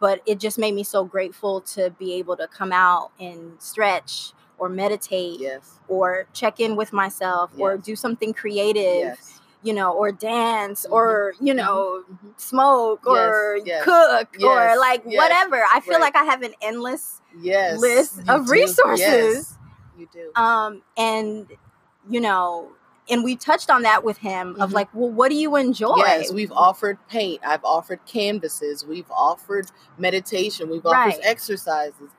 but 0.00 0.20
it 0.26 0.38
just 0.40 0.58
made 0.58 0.74
me 0.74 0.82
so 0.82 1.04
grateful 1.04 1.60
to 1.60 1.90
be 1.98 2.14
able 2.14 2.36
to 2.36 2.46
come 2.48 2.72
out 2.72 3.10
and 3.20 3.52
stretch 3.60 4.32
or 4.58 4.68
meditate 4.68 5.40
Yes. 5.40 5.78
or 5.88 6.26
check 6.32 6.60
in 6.60 6.76
with 6.76 6.92
myself 6.92 7.50
or 7.58 7.76
do 7.76 7.94
something 7.96 8.32
creative, 8.32 8.82
Yes. 9.18 9.40
you 9.62 9.72
know, 9.72 9.92
or 9.92 10.12
dance 10.12 10.86
Mhm. 10.88 10.92
or, 10.92 11.34
you 11.40 11.54
know, 11.54 12.04
Mhm. 12.10 12.40
smoke 12.40 13.00
Yes, 13.06 13.14
or 13.16 13.58
yes, 13.64 13.84
cook 13.84 14.28
or 14.44 14.76
like 14.78 15.02
yes, 15.06 15.18
whatever. 15.22 15.64
I 15.72 15.80
feel 15.80 15.94
right. 15.94 16.00
like 16.02 16.16
I 16.16 16.24
have 16.24 16.42
an 16.42 16.54
endless 16.62 17.20
Yes. 17.38 17.80
list 17.80 18.16
you 18.26 18.32
of 18.32 18.46
do. 18.46 18.52
resources. 18.52 19.00
Yes, 19.00 19.58
you 19.98 20.08
do. 20.12 20.30
um 20.36 20.82
and 20.96 21.46
you 22.08 22.20
know 22.20 22.68
and 23.10 23.22
we 23.22 23.36
touched 23.36 23.68
on 23.70 23.82
that 23.82 24.02
with 24.04 24.18
him 24.18 24.56
of 24.60 24.70
Mhm. 24.70 24.74
like 24.74 24.88
well 24.94 25.10
what 25.10 25.30
do 25.30 25.36
you 25.36 25.56
enjoy 25.56 25.94
Yes, 25.96 26.32
we've 26.32 26.52
offered 26.52 26.98
paint. 27.08 27.40
I've 27.44 27.64
offered 27.64 28.00
canvases. 28.06 28.84
We've 28.86 29.10
offered 29.10 29.70
meditation. 29.98 30.70
We've 30.70 30.84
offered 30.86 30.96
Right. 30.96 31.18
exercises. 31.22 32.10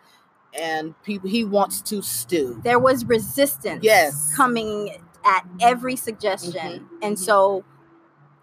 And 0.54 0.94
people, 1.04 1.30
he 1.30 1.44
wants 1.44 1.82
to 1.82 2.02
stew. 2.02 2.62
there 2.64 2.80
was 2.80 3.04
resistance 3.06 3.84
Yes. 3.84 4.34
coming 4.36 5.04
at 5.26 5.44
every 5.60 5.96
suggestion 5.96 6.88
Mhm, 6.88 7.00
and 7.02 7.16
mhm. 7.18 7.20
so 7.20 7.64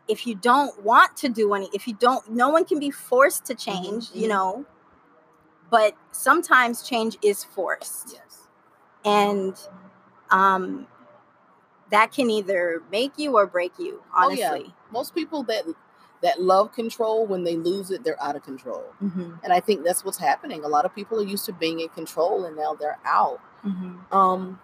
if 0.08 0.26
you 0.26 0.34
don't 0.34 0.82
want 0.82 1.16
to 1.18 1.28
do 1.28 1.54
any 1.54 1.70
if 1.72 1.86
you 1.86 1.94
don't 1.94 2.28
no 2.28 2.48
one 2.48 2.64
can 2.64 2.78
be 2.80 2.90
forced 2.90 3.44
to 3.46 3.54
change 3.54 4.10
you 4.12 4.26
mhm. 4.26 4.30
know 4.30 4.64
but 5.70 5.94
sometimes 6.10 6.82
change 6.82 7.16
is 7.22 7.44
forced 7.44 8.12
Yes. 8.14 8.48
and 9.04 9.56
um 10.30 10.86
that 11.92 12.10
can 12.10 12.28
either 12.30 12.82
make 12.90 13.12
you 13.18 13.36
or 13.36 13.46
break 13.46 13.72
you 13.78 14.02
Oh, 14.16 14.30
yeah. 14.30 14.50
honestly 14.50 14.74
Most 14.90 15.14
people 15.14 15.44
that 15.44 15.64
that 16.22 16.40
love 16.40 16.72
control, 16.72 17.26
when 17.26 17.42
they 17.44 17.56
lose 17.56 17.90
it, 17.90 18.04
they're 18.04 18.22
out 18.22 18.36
of 18.36 18.42
control. 18.44 18.84
Mhm, 19.02 19.40
And 19.42 19.52
I 19.52 19.58
think 19.60 19.84
that's 19.84 20.04
what's 20.04 20.18
happening. 20.18 20.62
A 20.64 20.68
lot 20.68 20.84
of 20.84 20.94
people 20.94 21.18
are 21.20 21.24
used 21.24 21.46
to 21.46 21.52
being 21.52 21.80
in 21.80 21.88
control, 21.88 22.44
and 22.44 22.56
now 22.56 22.74
they're 22.74 22.98
out. 23.04 23.40
mhm. 23.64 24.00
Um, 24.12 24.60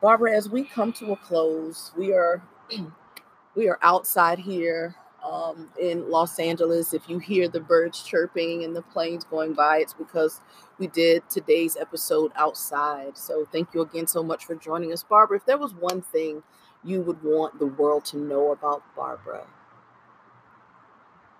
Barbara, 0.00 0.32
as 0.36 0.48
we 0.48 0.64
come 0.64 0.92
to 0.94 1.12
a 1.12 1.16
close, 1.16 1.90
we 1.96 2.12
are 2.12 2.42
we 3.56 3.68
are 3.68 3.78
outside 3.82 4.38
here 4.40 4.94
um, 5.24 5.70
in 5.80 6.10
Los 6.10 6.38
Angeles. 6.38 6.92
If 6.92 7.08
you 7.08 7.18
hear 7.18 7.48
the 7.48 7.60
birds 7.60 8.02
chirping 8.02 8.64
and 8.64 8.76
the 8.76 8.82
planes 8.82 9.24
going 9.24 9.54
by, 9.54 9.78
it's 9.78 9.94
because 9.94 10.40
we 10.78 10.86
did 10.86 11.28
today's 11.30 11.76
episode 11.76 12.32
outside. 12.36 13.16
So 13.16 13.46
thank 13.50 13.68
you 13.74 13.80
again 13.82 14.06
so 14.06 14.22
much 14.22 14.44
for 14.44 14.54
joining 14.54 14.92
us, 14.92 15.02
Barbara. 15.02 15.38
If 15.38 15.46
there 15.46 15.58
was 15.58 15.74
one 15.74 16.02
thing 16.02 16.42
you 16.84 17.00
would 17.00 17.22
want 17.22 17.58
the 17.58 17.66
world 17.66 18.04
to 18.06 18.18
know 18.18 18.52
about 18.52 18.82
Barbara, 18.94 19.46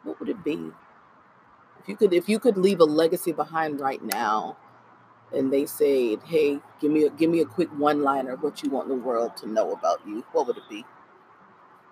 what 0.03 0.19
would 0.21 0.29
it 0.29 0.43
be? 0.45 0.71
If 1.81 1.89
you 1.89 1.97
could, 1.97 2.15
if 2.15 2.29
you 2.29 2.39
could 2.39 2.57
leave 2.57 2.81
a 2.81 2.85
legacy 2.85 3.33
behind 3.33 3.81
right 3.81 4.03
now, 4.03 4.57
and 5.33 5.53
they 5.53 5.67
said, 5.67 6.21
"Hey, 6.25 6.61
give 6.81 6.91
me 6.91 7.05
a 7.05 7.11
give 7.11 7.29
me 7.31 7.41
a 7.41 7.45
quick 7.45 7.69
one 7.77 8.03
liner 8.03 8.37
what 8.37 8.63
you 8.63 8.71
want 8.71 8.89
the 8.89 8.95
world 8.95 9.37
to 9.39 9.49
know 9.49 9.73
about 9.73 10.01
you," 10.07 10.25
what 10.33 10.47
would 10.47 10.57
it 10.57 10.69
be? 10.71 10.87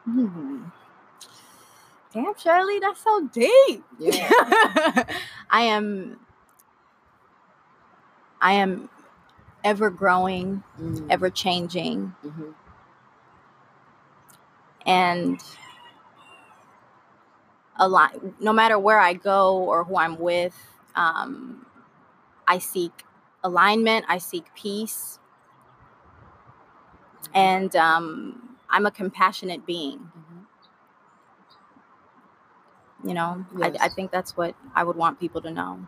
Hmm. 0.04 0.64
Damn, 2.12 2.34
Shirley, 2.38 2.78
that's 2.80 3.02
so 3.02 3.28
deep. 3.32 3.84
Yeah. 3.98 4.30
I 5.50 5.62
am 5.62 6.20
I 8.40 8.54
am 8.54 8.88
ever 9.64 9.90
growing, 9.90 10.62
Mm, 10.80 11.06
ever 11.10 11.30
changing, 11.30 12.14
mhm, 12.24 12.54
and 14.86 15.42
a 17.78 17.88
lot 17.88 18.40
no 18.40 18.52
matter 18.52 18.78
where 18.78 19.00
I 19.00 19.14
go 19.14 19.56
or 19.58 19.84
who 19.84 19.96
I'm 19.96 20.18
with, 20.18 20.56
um, 20.96 21.66
I 22.48 22.58
seek 22.58 23.04
alignment, 23.44 24.06
I 24.08 24.18
seek 24.18 24.54
peace, 24.54 25.18
and 27.34 27.74
um, 27.76 28.56
I'm 28.70 28.86
a 28.86 28.90
compassionate 28.90 29.66
being. 29.66 29.98
mhm. 30.00 30.31
You 33.04 33.14
know, 33.14 33.44
I, 33.60 33.72
I 33.80 33.88
think 33.88 34.10
that's 34.10 34.36
what 34.36 34.54
I 34.74 34.84
would 34.84 34.96
want 34.96 35.18
people 35.18 35.40
to 35.42 35.50
know. 35.50 35.86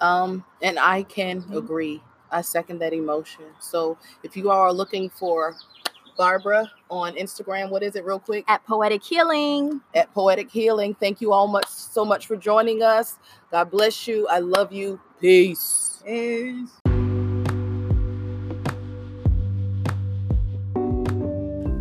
Um, 0.00 0.44
and 0.62 0.78
I 0.78 1.02
can 1.02 1.42
Mhm. 1.42 1.56
agree. 1.56 2.02
I 2.30 2.42
second 2.42 2.78
that 2.80 2.92
emotion. 2.92 3.44
So 3.58 3.96
if 4.22 4.36
you 4.36 4.50
are 4.50 4.72
looking 4.72 5.10
for 5.10 5.56
Barbara 6.18 6.70
on 6.90 7.14
Instagram. 7.14 7.70
What 7.70 7.82
is 7.84 7.94
it, 7.94 8.04
real 8.04 8.18
quick? 8.18 8.44
At 8.48 8.66
Poetic 8.66 9.02
Healing. 9.04 9.80
At 9.94 10.12
Poetic 10.12 10.50
Healing. 10.50 10.94
Thank 10.98 11.20
you 11.20 11.32
all 11.32 11.46
much 11.46 11.68
so 11.68 12.04
much 12.04 12.26
for 12.26 12.36
joining 12.36 12.82
us. 12.82 13.18
God 13.52 13.70
bless 13.70 14.08
you. 14.08 14.26
I 14.28 14.40
love 14.40 14.72
you. 14.72 15.00
Peace. 15.20 16.02
Peace. 16.04 16.68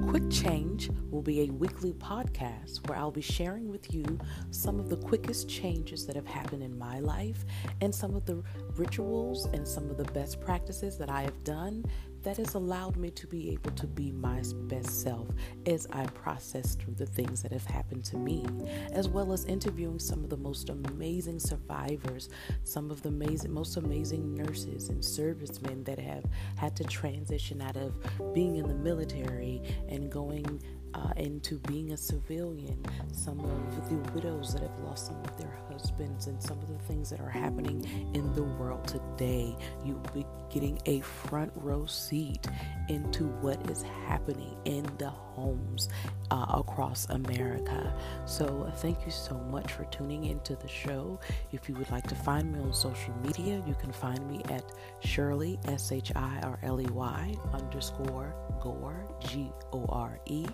Quick 0.07 0.29
Change 0.29 0.66
will 1.09 1.21
be 1.21 1.41
a 1.41 1.45
weekly 1.47 1.93
podcast 1.93 2.87
where 2.87 2.97
I'll 2.97 3.11
be 3.11 3.21
sharing 3.21 3.69
with 3.69 3.93
you 3.93 4.19
some 4.51 4.79
of 4.79 4.89
the 4.89 4.97
quickest 4.97 5.49
changes 5.49 6.05
that 6.05 6.15
have 6.15 6.27
happened 6.27 6.63
in 6.63 6.77
my 6.77 6.99
life 6.99 7.45
and 7.81 7.93
some 7.93 8.15
of 8.15 8.25
the 8.25 8.43
rituals 8.75 9.45
and 9.45 9.67
some 9.67 9.89
of 9.89 9.97
the 9.97 10.05
best 10.05 10.39
practices 10.41 10.97
that 10.97 11.09
I 11.09 11.21
have 11.21 11.43
done 11.43 11.85
that 12.23 12.37
has 12.37 12.55
allowed 12.55 12.97
me 12.97 13.09
to 13.11 13.27
be 13.27 13.51
able 13.51 13.71
to 13.71 13.87
be 13.87 14.11
my 14.11 14.41
best 14.67 15.01
self 15.01 15.27
as 15.65 15.87
I 15.91 16.05
process 16.07 16.75
through 16.75 16.95
the 16.95 17.05
things 17.05 17.41
that 17.41 17.51
have 17.51 17.65
happened 17.65 18.05
to 18.05 18.17
me, 18.17 18.45
as 18.91 19.07
well 19.07 19.33
as 19.33 19.45
interviewing 19.45 19.99
some 19.99 20.23
of 20.23 20.29
the 20.29 20.37
most 20.37 20.69
amazing 20.69 21.39
survivors, 21.39 22.29
some 22.63 22.91
of 22.91 23.01
the 23.01 23.09
amazing, 23.09 23.51
most 23.51 23.77
amazing 23.77 24.35
nurses 24.35 24.89
and 24.89 25.03
servicemen 25.03 25.83
that 25.85 25.99
have 25.99 26.25
had 26.57 26.75
to 26.75 26.83
transition 26.83 27.61
out 27.61 27.77
of 27.77 27.93
being 28.33 28.57
in 28.57 28.67
the 28.67 28.75
military 28.75 29.61
and 29.89 30.11
going 30.11 30.61
uh, 30.93 31.13
into 31.17 31.59
being 31.59 31.91
a 31.91 31.97
civilian, 31.97 32.83
some 33.11 33.39
of 33.39 33.89
the 33.89 34.11
widows 34.13 34.53
that 34.53 34.61
have 34.61 34.79
lost 34.79 35.07
some 35.07 35.21
of 35.23 35.37
their 35.37 35.59
husbands, 35.69 36.27
and 36.27 36.41
some 36.41 36.57
of 36.59 36.67
the 36.67 36.83
things 36.85 37.09
that 37.09 37.19
are 37.19 37.29
happening 37.29 37.85
in 38.13 38.33
the 38.33 38.43
world 38.43 38.87
today. 38.87 39.55
You 39.85 40.01
be 40.13 40.25
getting 40.49 40.79
a 40.85 41.01
front 41.01 41.51
row 41.55 41.85
seat 41.85 42.47
into 42.89 43.25
what 43.41 43.69
is 43.69 43.83
happening 44.07 44.55
in 44.65 44.83
the 44.97 45.09
homes 45.09 45.89
uh, 46.31 46.45
across 46.49 47.07
America. 47.09 47.93
So, 48.25 48.71
thank 48.77 49.05
you 49.05 49.11
so 49.11 49.35
much 49.51 49.71
for 49.71 49.85
tuning 49.85 50.25
into 50.25 50.55
the 50.55 50.67
show. 50.67 51.19
If 51.51 51.67
you 51.67 51.75
would 51.75 51.91
like 51.91 52.07
to 52.07 52.15
find 52.15 52.51
me 52.53 52.59
on 52.59 52.73
social 52.73 53.13
media, 53.23 53.61
you 53.67 53.75
can 53.75 53.91
find 53.91 54.25
me 54.27 54.41
at 54.49 54.63
Shirley, 54.99 55.59
S 55.65 55.91
H 55.91 56.11
I 56.15 56.39
R 56.43 56.59
L 56.63 56.81
E 56.81 56.85
Y 56.85 57.35
underscore 57.53 58.35
Gore, 58.61 59.07
G 59.19 59.51
O 59.73 59.85
R 59.89 60.19
E. 60.25 60.45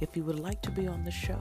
If 0.00 0.16
you 0.16 0.24
would 0.24 0.40
like 0.40 0.60
to 0.62 0.70
be 0.70 0.86
on 0.86 1.04
the 1.04 1.10
show, 1.10 1.40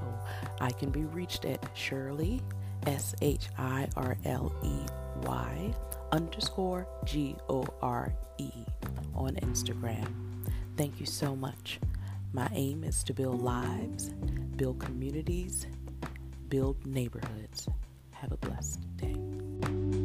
I 0.61 0.71
can 0.71 0.89
be 0.89 1.05
reached 1.05 1.45
at 1.45 1.63
Shirley, 1.73 2.41
S 2.87 3.15
H 3.21 3.47
I 3.57 3.87
R 3.95 4.17
L 4.25 4.53
E 4.63 4.85
Y 5.23 5.73
underscore 6.11 6.87
G 7.05 7.35
O 7.49 7.65
R 7.81 8.13
E 8.37 8.51
on 9.13 9.35
Instagram. 9.35 10.07
Thank 10.77 10.99
you 10.99 11.05
so 11.05 11.35
much. 11.35 11.79
My 12.33 12.49
aim 12.53 12.83
is 12.83 13.03
to 13.05 13.13
build 13.13 13.41
lives, 13.41 14.09
build 14.57 14.79
communities, 14.79 15.67
build 16.49 16.85
neighborhoods. 16.85 17.67
Have 18.11 18.31
a 18.31 18.37
blessed 18.37 18.81
day. 18.97 20.04